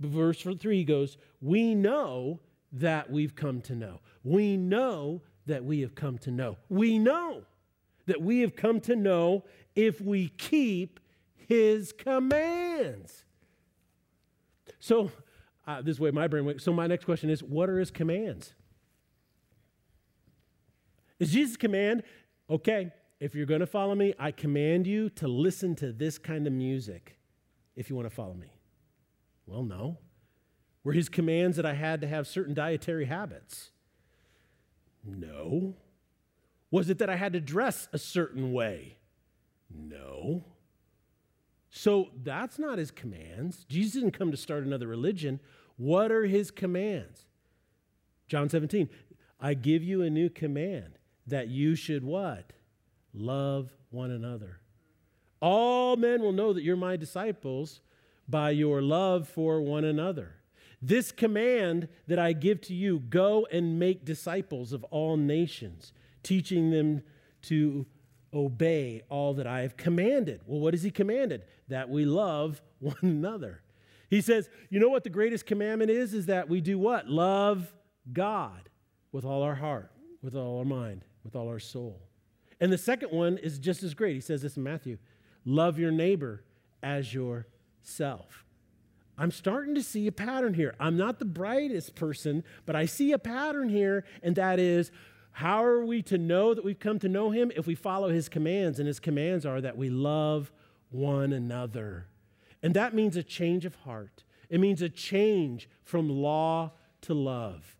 verse 0.00 0.42
3, 0.42 0.76
he 0.76 0.84
goes, 0.84 1.16
We 1.40 1.74
know 1.74 2.40
that 2.72 3.10
we've 3.10 3.34
come 3.34 3.60
to 3.62 3.74
know. 3.74 4.00
We 4.22 4.56
know 4.56 5.22
that 5.46 5.64
we 5.64 5.80
have 5.80 5.94
come 5.94 6.18
to 6.18 6.30
know. 6.30 6.56
We 6.68 6.98
know 6.98 7.44
that 8.10 8.20
we 8.20 8.40
have 8.40 8.56
come 8.56 8.80
to 8.80 8.96
know 8.96 9.44
if 9.74 10.00
we 10.00 10.28
keep 10.28 11.00
his 11.48 11.92
commands. 11.92 13.24
So, 14.80 15.10
uh, 15.66 15.80
this 15.82 16.00
way 16.00 16.10
my 16.10 16.26
brain 16.26 16.44
went. 16.44 16.60
So, 16.60 16.72
my 16.72 16.86
next 16.86 17.04
question 17.04 17.30
is 17.30 17.42
what 17.42 17.70
are 17.70 17.78
his 17.78 17.90
commands? 17.90 18.54
Is 21.20 21.32
Jesus' 21.32 21.56
command, 21.56 22.02
okay, 22.48 22.92
if 23.20 23.34
you're 23.34 23.46
going 23.46 23.60
to 23.60 23.66
follow 23.66 23.94
me, 23.94 24.14
I 24.18 24.32
command 24.32 24.86
you 24.86 25.10
to 25.10 25.28
listen 25.28 25.76
to 25.76 25.92
this 25.92 26.18
kind 26.18 26.46
of 26.46 26.52
music 26.52 27.18
if 27.76 27.90
you 27.90 27.94
want 27.94 28.08
to 28.08 28.14
follow 28.14 28.34
me? 28.34 28.56
Well, 29.46 29.62
no. 29.62 29.98
Were 30.82 30.94
his 30.94 31.08
commands 31.08 31.56
that 31.58 31.66
I 31.66 31.74
had 31.74 32.00
to 32.00 32.08
have 32.08 32.26
certain 32.26 32.54
dietary 32.54 33.04
habits? 33.04 33.70
No. 35.04 35.76
Was 36.70 36.88
it 36.88 36.98
that 36.98 37.10
I 37.10 37.16
had 37.16 37.32
to 37.32 37.40
dress 37.40 37.88
a 37.92 37.98
certain 37.98 38.52
way? 38.52 38.98
No. 39.72 40.44
So 41.70 42.08
that's 42.22 42.58
not 42.58 42.78
his 42.78 42.90
commands. 42.90 43.64
Jesus 43.68 43.94
didn't 43.94 44.12
come 44.12 44.30
to 44.30 44.36
start 44.36 44.64
another 44.64 44.86
religion. 44.86 45.40
What 45.76 46.10
are 46.10 46.26
his 46.26 46.50
commands? 46.50 47.26
John 48.28 48.48
17, 48.48 48.88
I 49.40 49.54
give 49.54 49.82
you 49.82 50.02
a 50.02 50.10
new 50.10 50.28
command 50.28 50.98
that 51.26 51.48
you 51.48 51.74
should 51.74 52.04
what? 52.04 52.52
Love 53.12 53.72
one 53.90 54.10
another. 54.10 54.60
All 55.40 55.96
men 55.96 56.20
will 56.20 56.32
know 56.32 56.52
that 56.52 56.62
you're 56.62 56.76
my 56.76 56.96
disciples 56.96 57.80
by 58.28 58.50
your 58.50 58.82
love 58.82 59.28
for 59.28 59.60
one 59.60 59.84
another. 59.84 60.34
This 60.82 61.12
command 61.12 61.88
that 62.06 62.18
I 62.18 62.32
give 62.32 62.60
to 62.62 62.74
you 62.74 63.00
go 63.00 63.46
and 63.50 63.78
make 63.78 64.04
disciples 64.04 64.72
of 64.72 64.84
all 64.84 65.16
nations, 65.16 65.92
teaching 66.22 66.70
them 66.70 67.02
to 67.42 67.86
obey 68.32 69.02
all 69.08 69.34
that 69.34 69.46
I 69.46 69.62
have 69.62 69.76
commanded. 69.76 70.40
Well, 70.46 70.60
what 70.60 70.74
has 70.74 70.82
he 70.82 70.90
commanded? 70.90 71.44
That 71.68 71.88
we 71.88 72.04
love 72.04 72.62
one 72.78 72.96
another. 73.02 73.62
He 74.08 74.20
says, 74.20 74.48
you 74.70 74.80
know 74.80 74.88
what 74.88 75.04
the 75.04 75.10
greatest 75.10 75.46
commandment 75.46 75.90
is? 75.90 76.14
Is 76.14 76.26
that 76.26 76.48
we 76.48 76.60
do 76.60 76.78
what? 76.78 77.08
Love 77.08 77.72
God 78.12 78.68
with 79.12 79.24
all 79.24 79.42
our 79.42 79.54
heart, 79.54 79.92
with 80.22 80.34
all 80.34 80.58
our 80.58 80.64
mind, 80.64 81.04
with 81.24 81.36
all 81.36 81.48
our 81.48 81.60
soul. 81.60 82.00
And 82.60 82.72
the 82.72 82.78
second 82.78 83.10
one 83.12 83.38
is 83.38 83.58
just 83.58 83.82
as 83.82 83.94
great. 83.94 84.14
He 84.14 84.20
says 84.20 84.42
this 84.42 84.56
in 84.56 84.62
Matthew 84.62 84.98
love 85.46 85.78
your 85.78 85.90
neighbor 85.90 86.44
as 86.82 87.14
yourself. 87.14 88.44
I'm 89.16 89.30
starting 89.30 89.74
to 89.74 89.82
see 89.82 90.06
a 90.06 90.12
pattern 90.12 90.54
here. 90.54 90.74
I'm 90.80 90.96
not 90.96 91.18
the 91.18 91.24
brightest 91.24 91.94
person, 91.94 92.42
but 92.66 92.74
I 92.74 92.86
see 92.86 93.12
a 93.12 93.18
pattern 93.18 93.68
here, 93.68 94.04
and 94.22 94.34
that 94.36 94.58
is 94.58 94.90
how 95.32 95.64
are 95.64 95.84
we 95.84 96.02
to 96.02 96.18
know 96.18 96.54
that 96.54 96.64
we've 96.64 96.78
come 96.78 96.98
to 96.98 97.08
know 97.08 97.30
him 97.30 97.50
if 97.54 97.66
we 97.66 97.74
follow 97.74 98.10
his 98.10 98.28
commands? 98.28 98.78
And 98.78 98.86
his 98.86 99.00
commands 99.00 99.46
are 99.46 99.60
that 99.60 99.76
we 99.76 99.90
love 99.90 100.52
one 100.90 101.32
another. 101.32 102.06
And 102.62 102.74
that 102.74 102.94
means 102.94 103.16
a 103.16 103.22
change 103.22 103.64
of 103.64 103.74
heart, 103.76 104.24
it 104.48 104.60
means 104.60 104.82
a 104.82 104.88
change 104.88 105.68
from 105.82 106.08
law 106.08 106.72
to 107.02 107.14
love. 107.14 107.76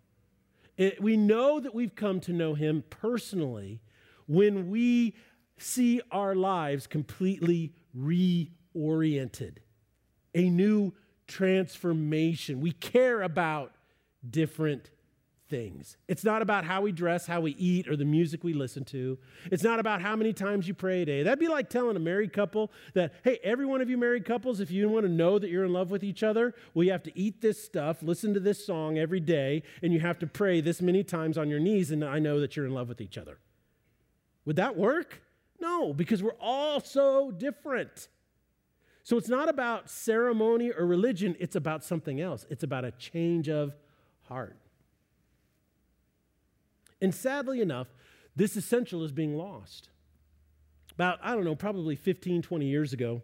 It, 0.77 1.03
we 1.03 1.17
know 1.17 1.61
that 1.61 1.75
we've 1.75 1.95
come 1.95 2.21
to 2.21 2.33
know 2.33 2.55
him 2.55 2.85
personally 2.89 3.83
when 4.27 4.71
we 4.71 5.15
see 5.59 6.01
our 6.11 6.35
lives 6.35 6.87
completely 6.87 7.75
reoriented, 7.95 9.59
a 10.35 10.49
new 10.49 10.95
transformation. 11.27 12.61
We 12.61 12.73
care 12.73 13.21
about 13.21 13.73
different 14.29 14.91
things. 15.51 15.97
It's 16.09 16.25
not 16.25 16.41
about 16.41 16.65
how 16.65 16.81
we 16.81 16.93
dress, 16.93 17.27
how 17.27 17.41
we 17.41 17.51
eat, 17.53 17.89
or 17.89 17.97
the 17.97 18.05
music 18.05 18.45
we 18.45 18.55
listen 18.55 18.85
to. 18.87 19.19
It's 19.51 19.63
not 19.63 19.81
about 19.81 20.01
how 20.01 20.17
many 20.17 20.33
times 20.33 20.67
you 20.67 20.75
pray 20.75 21.03
a 21.03 21.05
day. 21.05 21.23
That'd 21.25 21.41
be 21.41 21.49
like 21.49 21.69
telling 21.69 21.97
a 21.97 22.01
married 22.01 22.33
couple 22.33 22.71
that, 22.95 23.13
hey, 23.25 23.39
every 23.43 23.67
one 23.67 23.81
of 23.81 23.91
you 23.91 23.99
married 23.99 24.25
couples, 24.25 24.61
if 24.61 24.71
you 24.71 24.89
want 24.89 25.05
to 25.05 25.13
know 25.13 25.39
that 25.39 25.51
you're 25.51 25.65
in 25.65 25.73
love 25.73 25.91
with 25.91 26.05
each 26.05 26.23
other, 26.23 26.55
well, 26.73 26.85
you 26.85 26.93
have 26.93 27.03
to 27.03 27.19
eat 27.19 27.43
this 27.43 27.63
stuff, 27.63 28.03
listen 28.03 28.33
to 28.33 28.41
this 28.41 28.65
song 28.65 28.97
every 28.97 29.21
day, 29.21 29.63
and 29.83 29.93
you 29.93 30.01
have 30.01 30.19
to 30.21 30.27
pray 30.27 30.61
this 30.61 30.81
many 30.81 31.03
times 31.03 31.37
on 31.37 31.51
your 31.51 31.61
knees, 31.61 31.91
and 31.91 32.05
I 32.05 32.21
know 32.21 32.41
that 32.41 32.57
you're 32.57 32.67
in 32.67 32.73
love 32.73 32.89
with 32.89 33.01
each 33.01 33.19
other. 33.19 33.39
Would 34.45 34.57
that 34.57 34.77
work? 34.77 35.21
No, 35.61 35.93
because 35.93 36.23
we're 36.23 36.31
all 36.41 36.81
so 36.81 37.31
different. 37.31 38.09
So 39.03 39.17
it's 39.17 39.29
not 39.29 39.49
about 39.49 39.91
ceremony 39.91 40.71
or 40.71 40.87
religion, 40.87 41.35
it's 41.41 41.57
about 41.57 41.83
something 41.83 42.21
else. 42.21 42.47
It's 42.49 42.63
about 42.63 42.85
a 42.85 42.93
change 42.93 43.49
of 43.49 43.75
heart. 44.29 44.57
And 47.01 47.15
sadly 47.15 47.61
enough, 47.61 47.89
this 48.37 48.57
essential 48.57 49.05
is 49.05 49.13
being 49.13 49.37
lost. 49.37 49.89
About, 50.93 51.19
I 51.23 51.35
don't 51.35 51.45
know, 51.45 51.55
probably 51.55 51.97
15, 51.97 52.43
20 52.43 52.67
years 52.67 52.93
ago, 52.93 53.23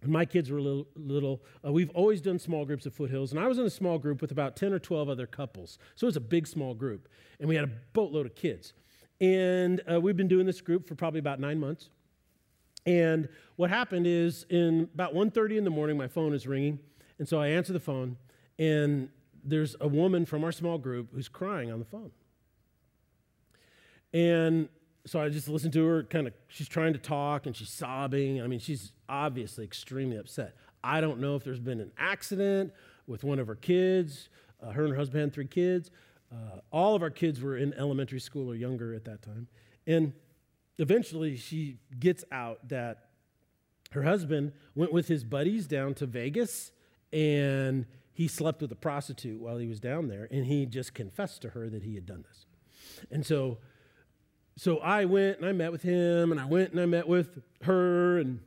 when 0.00 0.12
my 0.12 0.24
kids 0.24 0.50
were 0.50 0.60
little, 0.60 0.86
little 0.96 1.42
uh, 1.64 1.72
we've 1.72 1.90
always 1.90 2.20
done 2.20 2.38
small 2.38 2.64
groups 2.64 2.86
at 2.86 2.92
Foothills, 2.94 3.32
and 3.32 3.40
I 3.40 3.46
was 3.46 3.58
in 3.58 3.66
a 3.66 3.70
small 3.70 3.98
group 3.98 4.22
with 4.22 4.30
about 4.32 4.56
10 4.56 4.72
or 4.72 4.78
12 4.78 5.08
other 5.08 5.26
couples. 5.26 5.78
So 5.94 6.06
it 6.06 6.08
was 6.08 6.16
a 6.16 6.20
big, 6.20 6.46
small 6.46 6.74
group, 6.74 7.08
and 7.38 7.48
we 7.48 7.54
had 7.54 7.64
a 7.64 7.70
boatload 7.92 8.26
of 8.26 8.34
kids. 8.34 8.72
And 9.20 9.82
uh, 9.90 10.00
we've 10.00 10.16
been 10.16 10.28
doing 10.28 10.46
this 10.46 10.62
group 10.62 10.88
for 10.88 10.94
probably 10.94 11.20
about 11.20 11.38
nine 11.38 11.60
months. 11.60 11.90
And 12.86 13.28
what 13.56 13.68
happened 13.68 14.06
is 14.06 14.46
in 14.48 14.88
about 14.94 15.14
1.30 15.14 15.58
in 15.58 15.64
the 15.64 15.70
morning, 15.70 15.98
my 15.98 16.08
phone 16.08 16.32
is 16.32 16.46
ringing. 16.46 16.78
And 17.18 17.28
so 17.28 17.38
I 17.38 17.48
answer 17.48 17.74
the 17.74 17.80
phone, 17.80 18.16
and 18.58 19.10
there's 19.44 19.76
a 19.80 19.88
woman 19.88 20.24
from 20.24 20.42
our 20.44 20.52
small 20.52 20.78
group 20.78 21.08
who's 21.14 21.28
crying 21.28 21.70
on 21.70 21.78
the 21.78 21.84
phone. 21.84 22.12
And 24.12 24.68
so 25.06 25.20
I 25.20 25.28
just 25.28 25.48
listened 25.48 25.72
to 25.74 25.84
her, 25.86 26.02
kind 26.04 26.26
of, 26.26 26.34
she's 26.48 26.68
trying 26.68 26.92
to 26.92 26.98
talk 26.98 27.46
and 27.46 27.56
she's 27.56 27.70
sobbing. 27.70 28.42
I 28.42 28.46
mean, 28.46 28.58
she's 28.58 28.92
obviously 29.08 29.64
extremely 29.64 30.16
upset. 30.16 30.54
I 30.82 31.00
don't 31.00 31.20
know 31.20 31.36
if 31.36 31.44
there's 31.44 31.60
been 31.60 31.80
an 31.80 31.92
accident 31.98 32.72
with 33.06 33.24
one 33.24 33.38
of 33.38 33.46
her 33.46 33.54
kids. 33.54 34.28
Uh, 34.62 34.70
her 34.70 34.84
and 34.84 34.92
her 34.92 34.98
husband 34.98 35.22
had 35.22 35.32
three 35.32 35.46
kids. 35.46 35.90
Uh, 36.32 36.60
all 36.70 36.94
of 36.94 37.02
our 37.02 37.10
kids 37.10 37.40
were 37.40 37.56
in 37.56 37.74
elementary 37.74 38.20
school 38.20 38.50
or 38.50 38.54
younger 38.54 38.94
at 38.94 39.04
that 39.04 39.22
time. 39.22 39.48
And 39.86 40.12
eventually 40.78 41.36
she 41.36 41.78
gets 41.98 42.24
out 42.30 42.68
that 42.68 43.08
her 43.92 44.02
husband 44.02 44.52
went 44.74 44.92
with 44.92 45.08
his 45.08 45.24
buddies 45.24 45.66
down 45.66 45.94
to 45.94 46.06
Vegas 46.06 46.70
and 47.12 47.86
he 48.12 48.28
slept 48.28 48.62
with 48.62 48.70
a 48.70 48.76
prostitute 48.76 49.40
while 49.40 49.58
he 49.58 49.66
was 49.66 49.80
down 49.80 50.08
there 50.08 50.28
and 50.30 50.46
he 50.46 50.66
just 50.66 50.94
confessed 50.94 51.42
to 51.42 51.50
her 51.50 51.68
that 51.68 51.82
he 51.82 51.94
had 51.94 52.06
done 52.06 52.24
this. 52.28 52.46
And 53.10 53.26
so 53.26 53.58
so 54.56 54.78
I 54.78 55.04
went 55.04 55.38
and 55.38 55.46
I 55.46 55.52
met 55.52 55.72
with 55.72 55.82
him 55.82 56.32
and 56.32 56.40
I 56.40 56.44
went 56.44 56.72
and 56.72 56.80
I 56.80 56.86
met 56.86 57.08
with 57.08 57.40
her 57.62 58.18
and 58.18 58.40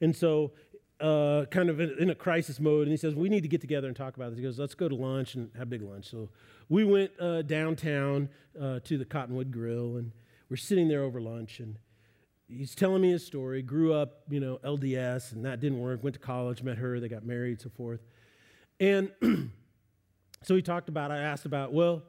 and 0.00 0.14
so 0.14 0.52
uh, 1.00 1.44
kind 1.50 1.68
of 1.68 1.80
in, 1.80 1.94
in, 1.98 2.10
a 2.10 2.14
crisis 2.14 2.58
mode 2.58 2.82
and 2.82 2.90
he 2.90 2.96
says 2.96 3.14
we 3.14 3.28
need 3.28 3.42
to 3.42 3.48
get 3.48 3.60
together 3.60 3.86
and 3.86 3.96
talk 3.96 4.16
about 4.16 4.30
this. 4.30 4.38
He 4.38 4.42
goes 4.44 4.58
let's 4.58 4.74
go 4.74 4.88
to 4.88 4.94
lunch 4.94 5.34
and 5.34 5.50
have 5.56 5.68
big 5.68 5.82
lunch. 5.82 6.10
So 6.10 6.30
we 6.68 6.84
went 6.84 7.10
uh, 7.20 7.42
downtown 7.42 8.30
uh, 8.60 8.80
to 8.84 8.96
the 8.96 9.04
cottonwood 9.04 9.50
grill 9.50 9.96
and 9.96 10.12
we're 10.48 10.56
sitting 10.56 10.88
there 10.88 11.02
over 11.02 11.20
lunch 11.20 11.60
and 11.60 11.78
he's 12.48 12.74
telling 12.74 13.02
me 13.02 13.10
his 13.10 13.26
story. 13.26 13.60
Grew 13.60 13.92
up 13.92 14.22
you 14.30 14.40
know 14.40 14.58
lds 14.64 15.32
and 15.32 15.44
that 15.44 15.60
didn't 15.60 15.80
work. 15.80 16.02
Went 16.02 16.14
to 16.14 16.20
college 16.20 16.62
met 16.62 16.78
her 16.78 16.98
they 17.00 17.08
got 17.08 17.24
married 17.24 17.60
so 17.60 17.68
forth. 17.68 18.00
And 18.80 19.10
so 20.42 20.54
he 20.54 20.62
talked 20.62 20.88
about 20.88 21.10
i 21.10 21.18
asked 21.18 21.44
about 21.44 21.72
well 21.72 22.02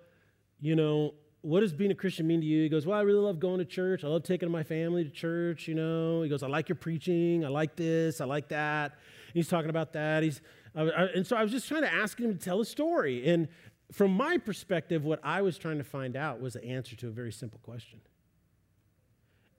you 0.59 0.75
know 0.75 1.13
what 1.47 1.61
does 1.61 1.71
being 1.71 1.91
a 1.91 1.95
christian 1.95 2.27
mean 2.27 2.41
to 2.41 2.45
you? 2.45 2.63
He 2.63 2.69
goes 2.69 2.85
well 2.85 2.99
i 2.99 3.01
really 3.01 3.19
love 3.19 3.39
going 3.39 3.59
to 3.59 3.65
church. 3.65 4.03
I 4.03 4.07
love 4.07 4.23
taking 4.23 4.51
my 4.51 4.63
family 4.63 5.05
to 5.05 5.09
church 5.09 5.67
you 5.67 5.75
know. 5.75 6.21
He 6.21 6.29
goes 6.29 6.43
i 6.43 6.47
like 6.47 6.67
your 6.67 6.75
preaching. 6.75 7.45
I 7.45 7.47
like 7.47 7.77
this. 7.77 8.19
I 8.19 8.25
like 8.25 8.49
that. 8.49 8.91
And 8.91 9.33
he's 9.33 9.47
talking 9.47 9.69
about 9.69 9.93
that. 9.93 10.23
He's 10.23 10.41
I, 10.75 10.81
I, 10.81 11.03
and 11.15 11.25
so 11.25 11.37
i 11.37 11.43
was 11.43 11.51
just 11.51 11.67
trying 11.67 11.83
to 11.83 11.93
ask 11.93 12.19
him 12.19 12.37
to 12.37 12.43
tell 12.43 12.59
a 12.59 12.65
story. 12.65 13.29
And 13.29 13.47
from 13.93 14.11
my 14.11 14.37
perspective 14.37 15.05
what 15.05 15.21
i 15.23 15.41
was 15.41 15.57
trying 15.57 15.77
to 15.77 15.85
find 15.85 16.17
out 16.17 16.41
was 16.41 16.53
the 16.53 16.65
answer 16.65 16.95
to 16.97 17.07
a 17.07 17.11
very 17.11 17.31
simple 17.31 17.61
question. 17.63 18.01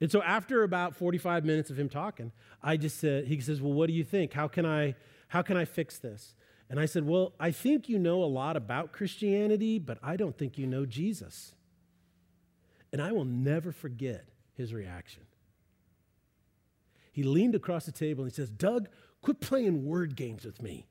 And 0.00 0.12
so 0.12 0.22
after 0.22 0.62
about 0.62 0.94
45 0.94 1.44
minutes 1.44 1.70
of 1.70 1.78
him 1.78 1.88
talking, 1.88 2.32
I 2.62 2.76
just 2.76 2.98
said, 2.98 3.24
he 3.24 3.40
says, 3.40 3.62
Well, 3.62 3.72
what 3.72 3.86
do 3.86 3.94
you 3.94 4.04
think? 4.04 4.34
How 4.34 4.46
can 4.46 4.66
I 4.66 4.94
how 5.28 5.40
can 5.42 5.56
I 5.56 5.64
fix 5.64 5.98
this? 5.98 6.34
And 6.70 6.78
I 6.78 6.84
said, 6.84 7.06
Well, 7.06 7.32
I 7.40 7.50
think 7.50 7.88
you 7.88 7.98
know 7.98 8.22
a 8.22 8.26
lot 8.26 8.56
about 8.56 8.92
Christianity, 8.92 9.78
but 9.78 9.98
I 10.02 10.16
don't 10.16 10.36
think 10.36 10.58
you 10.58 10.66
know 10.66 10.84
Jesus. 10.84 11.54
And 12.92 13.02
I 13.02 13.12
will 13.12 13.24
never 13.24 13.72
forget 13.72 14.28
his 14.54 14.72
reaction. 14.74 15.22
he 17.12 17.22
leaned 17.22 17.54
across 17.54 17.84
the 17.84 17.92
table 17.92 18.24
and 18.24 18.32
he 18.32 18.36
says, 18.36 18.50
Doug, 18.50 18.88
quit 19.22 19.40
playing 19.40 19.84
word 19.84 20.14
games 20.14 20.44
with 20.44 20.62
me. 20.62 20.86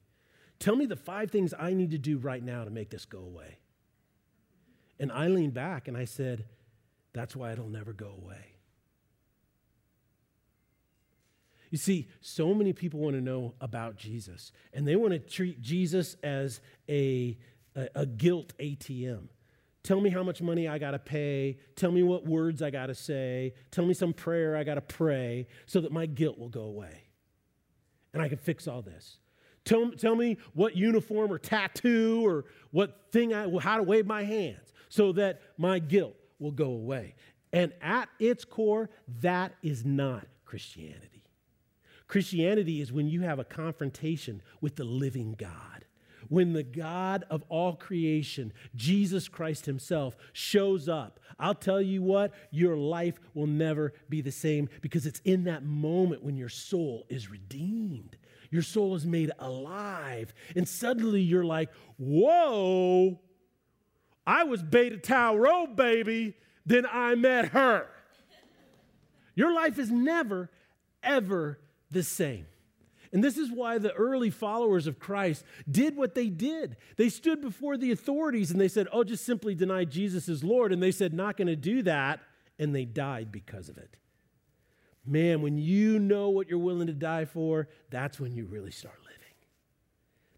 Tell 0.59 0.75
me 0.75 0.85
the 0.85 0.95
five 0.95 1.31
things 1.31 1.53
I 1.57 1.73
need 1.73 1.91
to 1.91 1.97
do 1.97 2.17
right 2.17 2.43
now 2.43 2.63
to 2.63 2.69
make 2.69 2.89
this 2.89 3.05
go 3.05 3.19
away. 3.19 3.59
And 4.99 5.11
I 5.11 5.27
leaned 5.27 5.53
back 5.53 5.87
and 5.87 5.95
I 5.95 6.05
said, 6.05 6.45
That's 7.13 7.35
why 7.35 7.51
it'll 7.51 7.69
never 7.69 7.93
go 7.93 8.07
away. 8.21 8.57
You 11.69 11.77
see, 11.77 12.07
so 12.21 12.53
many 12.53 12.73
people 12.73 12.99
want 12.99 13.15
to 13.15 13.21
know 13.21 13.53
about 13.59 13.97
Jesus, 13.97 14.51
and 14.73 14.87
they 14.87 14.95
want 14.95 15.11
to 15.11 15.19
treat 15.19 15.61
Jesus 15.61 16.15
as 16.23 16.61
a, 16.87 17.37
a, 17.75 17.89
a 17.93 18.05
guilt 18.05 18.53
ATM. 18.57 19.27
Tell 19.88 20.01
me 20.01 20.09
how 20.09 20.21
much 20.21 20.41
money 20.41 20.67
I 20.67 20.79
got 20.79 20.91
to 20.91 20.99
pay. 20.99 21.59
Tell 21.77 21.93
me 21.93 22.03
what 22.03 22.25
words 22.25 22.61
I 22.61 22.71
got 22.71 22.88
to 22.88 22.93
say. 22.93 23.53
Tell 23.71 23.85
me 23.85 23.93
some 23.93 24.11
prayer 24.11 24.57
I 24.57 24.65
got 24.65 24.75
to 24.75 24.81
pray 24.81 25.47
so 25.65 25.79
that 25.79 25.93
my 25.93 26.05
guilt 26.05 26.38
will 26.38 26.49
go 26.49 26.63
away. 26.63 27.03
And 28.13 28.21
I 28.21 28.27
can 28.27 28.38
fix 28.38 28.67
all 28.67 28.81
this. 28.81 29.19
Tell, 29.63 29.91
tell 29.91 30.13
me 30.13 30.39
what 30.53 30.75
uniform 30.75 31.31
or 31.31 31.39
tattoo 31.39 32.21
or 32.25 32.43
what 32.71 33.07
thing 33.13 33.33
I, 33.33 33.49
how 33.61 33.77
to 33.77 33.83
wave 33.83 34.05
my 34.05 34.25
hands 34.25 34.73
so 34.89 35.13
that 35.13 35.39
my 35.57 35.79
guilt 35.79 36.17
will 36.38 36.51
go 36.51 36.71
away. 36.71 37.15
And 37.53 37.71
at 37.81 38.09
its 38.19 38.43
core, 38.43 38.89
that 39.21 39.53
is 39.63 39.85
not 39.85 40.27
Christianity. 40.43 41.23
Christianity 42.09 42.81
is 42.81 42.91
when 42.91 43.07
you 43.07 43.21
have 43.21 43.39
a 43.39 43.45
confrontation 43.45 44.41
with 44.59 44.75
the 44.75 44.83
living 44.83 45.33
God. 45.38 45.85
When 46.30 46.53
the 46.53 46.63
God 46.63 47.23
of 47.30 47.43
all 47.49 47.73
creation, 47.75 48.53
Jesus 48.75 49.28
Christ 49.28 49.65
Himself, 49.65 50.15
shows 50.34 50.89
up, 50.89 51.19
I'll 51.39 51.55
tell 51.55 51.82
you 51.82 52.01
what, 52.01 52.34
your 52.51 52.75
life 52.78 53.19
will 53.34 53.47
never 53.47 53.93
be 54.09 54.21
the 54.21 54.32
same 54.32 54.69
because 54.82 55.05
it's 55.05 55.21
in 55.23 55.45
that 55.45 55.63
moment 55.63 56.23
when 56.23 56.38
your 56.38 56.49
soul 56.49 57.05
is 57.09 57.30
redeemed. 57.30 58.17
Your 58.49 58.61
soul 58.61 58.95
is 58.95 59.05
made 59.05 59.32
alive. 59.39 60.34
And 60.55 60.67
suddenly 60.67 61.21
you're 61.21 61.45
like, 61.45 61.69
whoa, 61.97 63.19
I 64.25 64.43
was 64.43 64.63
Beta 64.63 64.97
Tau 64.97 65.36
Rho, 65.36 65.67
baby. 65.67 66.34
Then 66.65 66.86
I 66.86 67.15
met 67.15 67.49
her. 67.49 67.88
Your 69.36 69.53
life 69.53 69.78
is 69.78 69.91
never, 69.91 70.49
ever 71.03 71.59
the 71.91 72.03
same. 72.03 72.47
And 73.12 73.24
this 73.24 73.38
is 73.38 73.51
why 73.51 73.78
the 73.78 73.93
early 73.93 74.30
followers 74.30 74.88
of 74.88 74.99
Christ 74.99 75.43
did 75.70 75.95
what 75.95 76.16
they 76.16 76.28
did. 76.28 76.78
They 76.97 77.10
stood 77.10 77.41
before 77.41 77.78
the 77.78 77.91
authorities 77.91 78.51
and 78.51 78.60
they 78.60 78.68
said, 78.68 78.88
Oh, 78.91 79.03
just 79.03 79.26
simply 79.26 79.55
deny 79.55 79.86
Jesus 79.86 80.28
as 80.30 80.43
Lord. 80.43 80.74
And 80.74 80.82
they 80.82 80.91
said, 80.91 81.14
Not 81.14 81.38
going 81.38 81.47
to 81.47 81.55
do 81.55 81.82
that. 81.84 82.20
And 82.60 82.76
they 82.76 82.86
died 82.86 83.32
because 83.32 83.70
of 83.70 83.78
it. 83.78 83.95
Man, 85.05 85.41
when 85.41 85.58
you 85.58 85.99
know 85.99 86.30
what 86.30 86.49
you're 86.49 86.60
willing 86.60 86.88
to 86.88 86.93
die 86.93 87.26
for, 87.26 87.70
that's 87.89 88.20
when 88.20 88.36
you 88.36 88.45
really 88.45 88.72
start 88.72 88.95
living. 89.03 89.18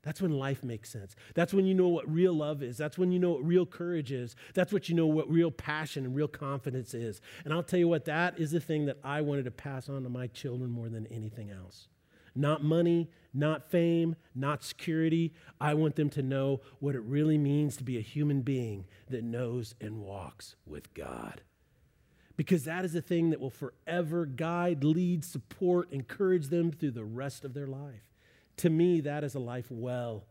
That's 0.04 0.22
when 0.22 0.32
life 0.32 0.64
makes 0.64 0.90
sense. 0.90 1.16
That's 1.34 1.54
when 1.54 1.66
you 1.66 1.74
know 1.74 1.90
what 1.90 2.12
real 2.12 2.34
love 2.34 2.64
is. 2.64 2.78
That's 2.78 2.98
when 2.98 3.12
you 3.12 3.20
know 3.20 3.32
what 3.32 3.46
real 3.46 3.66
courage 3.66 4.12
is. 4.12 4.36
That's 4.54 4.72
what 4.72 4.88
you 4.88 4.96
know 4.96 5.08
what 5.08 5.30
real 5.30 5.52
passion 5.52 6.06
and 6.06 6.16
real 6.16 6.28
confidence 6.28 6.94
is. 6.94 7.20
And 7.44 7.54
I'll 7.54 7.64
tell 7.64 7.80
you 7.80 7.88
what, 7.88 8.06
that 8.06 8.40
is 8.40 8.52
the 8.52 8.60
thing 8.60 8.86
that 8.86 8.98
I 9.04 9.22
wanted 9.22 9.46
to 9.46 9.52
pass 9.52 9.90
on 9.90 10.04
to 10.04 10.10
my 10.10 10.28
children 10.28 10.70
more 10.72 10.88
than 10.88 11.06
anything 11.08 11.52
else. 11.52 11.88
Not 12.36 12.64
money, 12.64 13.10
not 13.34 13.70
fame, 13.70 14.16
not 14.36 14.64
security. 14.64 15.34
I 15.60 15.74
want 15.74 15.96
them 15.96 16.10
to 16.12 16.22
know 16.22 16.62
what 16.80 16.96
it 16.96 17.02
really 17.02 17.38
means 17.38 17.78
to 17.78 17.84
be 17.84 17.98
a 17.98 18.02
human 18.02 18.42
being 18.42 18.86
that 19.10 19.24
knows 19.24 19.76
and 19.80 20.02
walks 20.02 20.56
with 20.66 20.94
God. 20.94 21.42
Because 22.38 22.64
that 22.64 22.86
is 22.86 22.94
the 22.94 23.02
thing 23.02 23.32
that 23.32 23.42
will 23.42 23.50
forever 23.50 24.26
guide, 24.26 24.84
lead, 24.84 25.26
support, 25.26 25.92
encourage 25.92 26.48
them 26.48 26.72
through 26.72 26.92
the 26.92 27.04
rest 27.04 27.44
of 27.44 27.54
their 27.54 27.68
life. 27.68 28.14
To 28.58 28.70
me, 28.70 29.02
that 29.02 29.24
is 29.24 29.36
a 29.36 29.40
life 29.40 29.68
well 29.70 30.26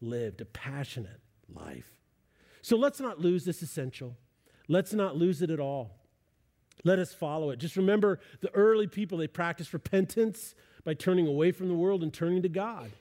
lived, 0.00 0.40
a 0.40 0.44
passionate 0.44 1.20
life. 1.48 1.96
So 2.62 2.76
let's 2.76 3.00
not 3.00 3.20
lose 3.20 3.44
this 3.44 3.62
essential. 3.62 4.16
Let's 4.68 4.92
not 4.92 5.16
lose 5.16 5.40
it 5.40 5.50
at 5.50 5.60
all. 5.60 5.92
Let 6.84 6.98
us 6.98 7.14
follow 7.14 7.50
it. 7.50 7.58
Just 7.58 7.76
remember 7.76 8.20
the 8.40 8.50
early 8.52 8.86
people, 8.86 9.18
they 9.18 9.26
practiced 9.26 9.72
repentance 9.72 10.54
by 10.86 10.94
turning 10.94 11.26
away 11.26 11.50
from 11.50 11.66
the 11.66 11.74
world 11.74 12.04
and 12.04 12.14
turning 12.14 12.40
to 12.42 12.48
God. 12.48 12.92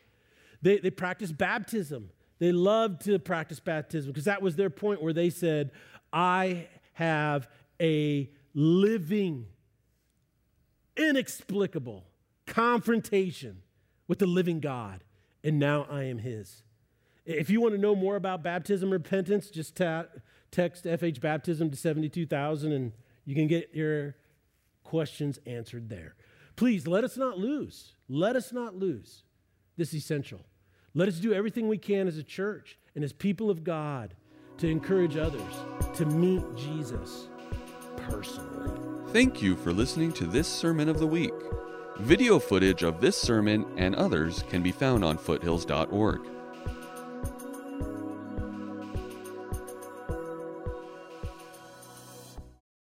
They, 0.64 0.80
they 0.80 0.90
practiced 0.90 1.38
baptism. 1.38 2.10
They 2.40 2.52
loved 2.52 3.06
to 3.06 3.20
practice 3.20 3.60
baptism 3.60 4.12
because 4.12 4.26
that 4.26 4.42
was 4.42 4.56
their 4.56 4.72
point 4.72 5.04
where 5.04 5.14
they 5.14 5.30
said, 5.30 5.70
I 6.12 6.68
have 6.94 7.48
a 7.80 8.28
living, 8.56 9.46
inexplicable 10.98 12.06
confrontation 12.48 13.62
with 14.08 14.18
the 14.18 14.26
living 14.26 14.60
God, 14.60 15.04
and 15.44 15.60
now 15.60 15.86
I 15.88 16.04
am 16.06 16.18
His. 16.18 16.64
If 17.24 17.52
you 17.52 17.62
want 17.62 17.76
to 17.76 17.80
know 17.80 17.96
more 17.96 18.16
about 18.16 18.42
baptism 18.42 18.90
repentance, 18.90 19.52
just 19.52 19.76
ta- 19.76 20.06
text 20.50 20.86
FH 20.86 21.22
Baptism 21.22 21.70
to 21.70 21.78
72,000 21.78 22.72
and 22.72 22.94
you 23.26 23.36
can 23.36 23.48
get 23.48 23.76
your 23.76 24.16
questions 24.84 25.40
answered 25.46 25.90
there. 25.90 26.16
Please 26.56 26.88
let 26.88 27.04
us 27.04 27.18
not 27.18 27.38
lose. 27.38 27.94
Let 28.08 28.36
us 28.36 28.52
not 28.54 28.76
lose 28.76 29.24
this 29.78 29.94
essential. 29.94 30.42
Let 30.94 31.10
us 31.10 31.20
do 31.20 31.34
everything 31.34 31.68
we 31.68 31.78
can 31.78 32.08
as 32.08 32.18
a 32.18 32.24
church 32.24 32.78
and 32.96 33.04
as 33.04 33.12
people 33.12 33.50
of 33.50 33.64
God 33.64 34.16
to 34.58 34.70
encourage 34.70 35.18
others 35.18 35.54
to 35.96 36.06
meet 36.06 36.44
Jesus 36.56 37.28
personally. 37.98 38.72
Thank 39.12 39.42
you 39.42 39.56
for 39.56 39.74
listening 39.74 40.14
to 40.14 40.26
this 40.26 40.48
Sermon 40.48 40.88
of 40.88 41.00
the 41.00 41.08
Week. 41.08 41.34
Video 42.00 42.40
footage 42.40 42.84
of 42.84 43.02
this 43.02 43.20
sermon 43.20 43.66
and 43.78 43.96
others 43.96 44.44
can 44.50 44.62
be 44.62 44.72
found 44.72 45.04
on 45.04 45.18
foothills.org. 45.18 46.35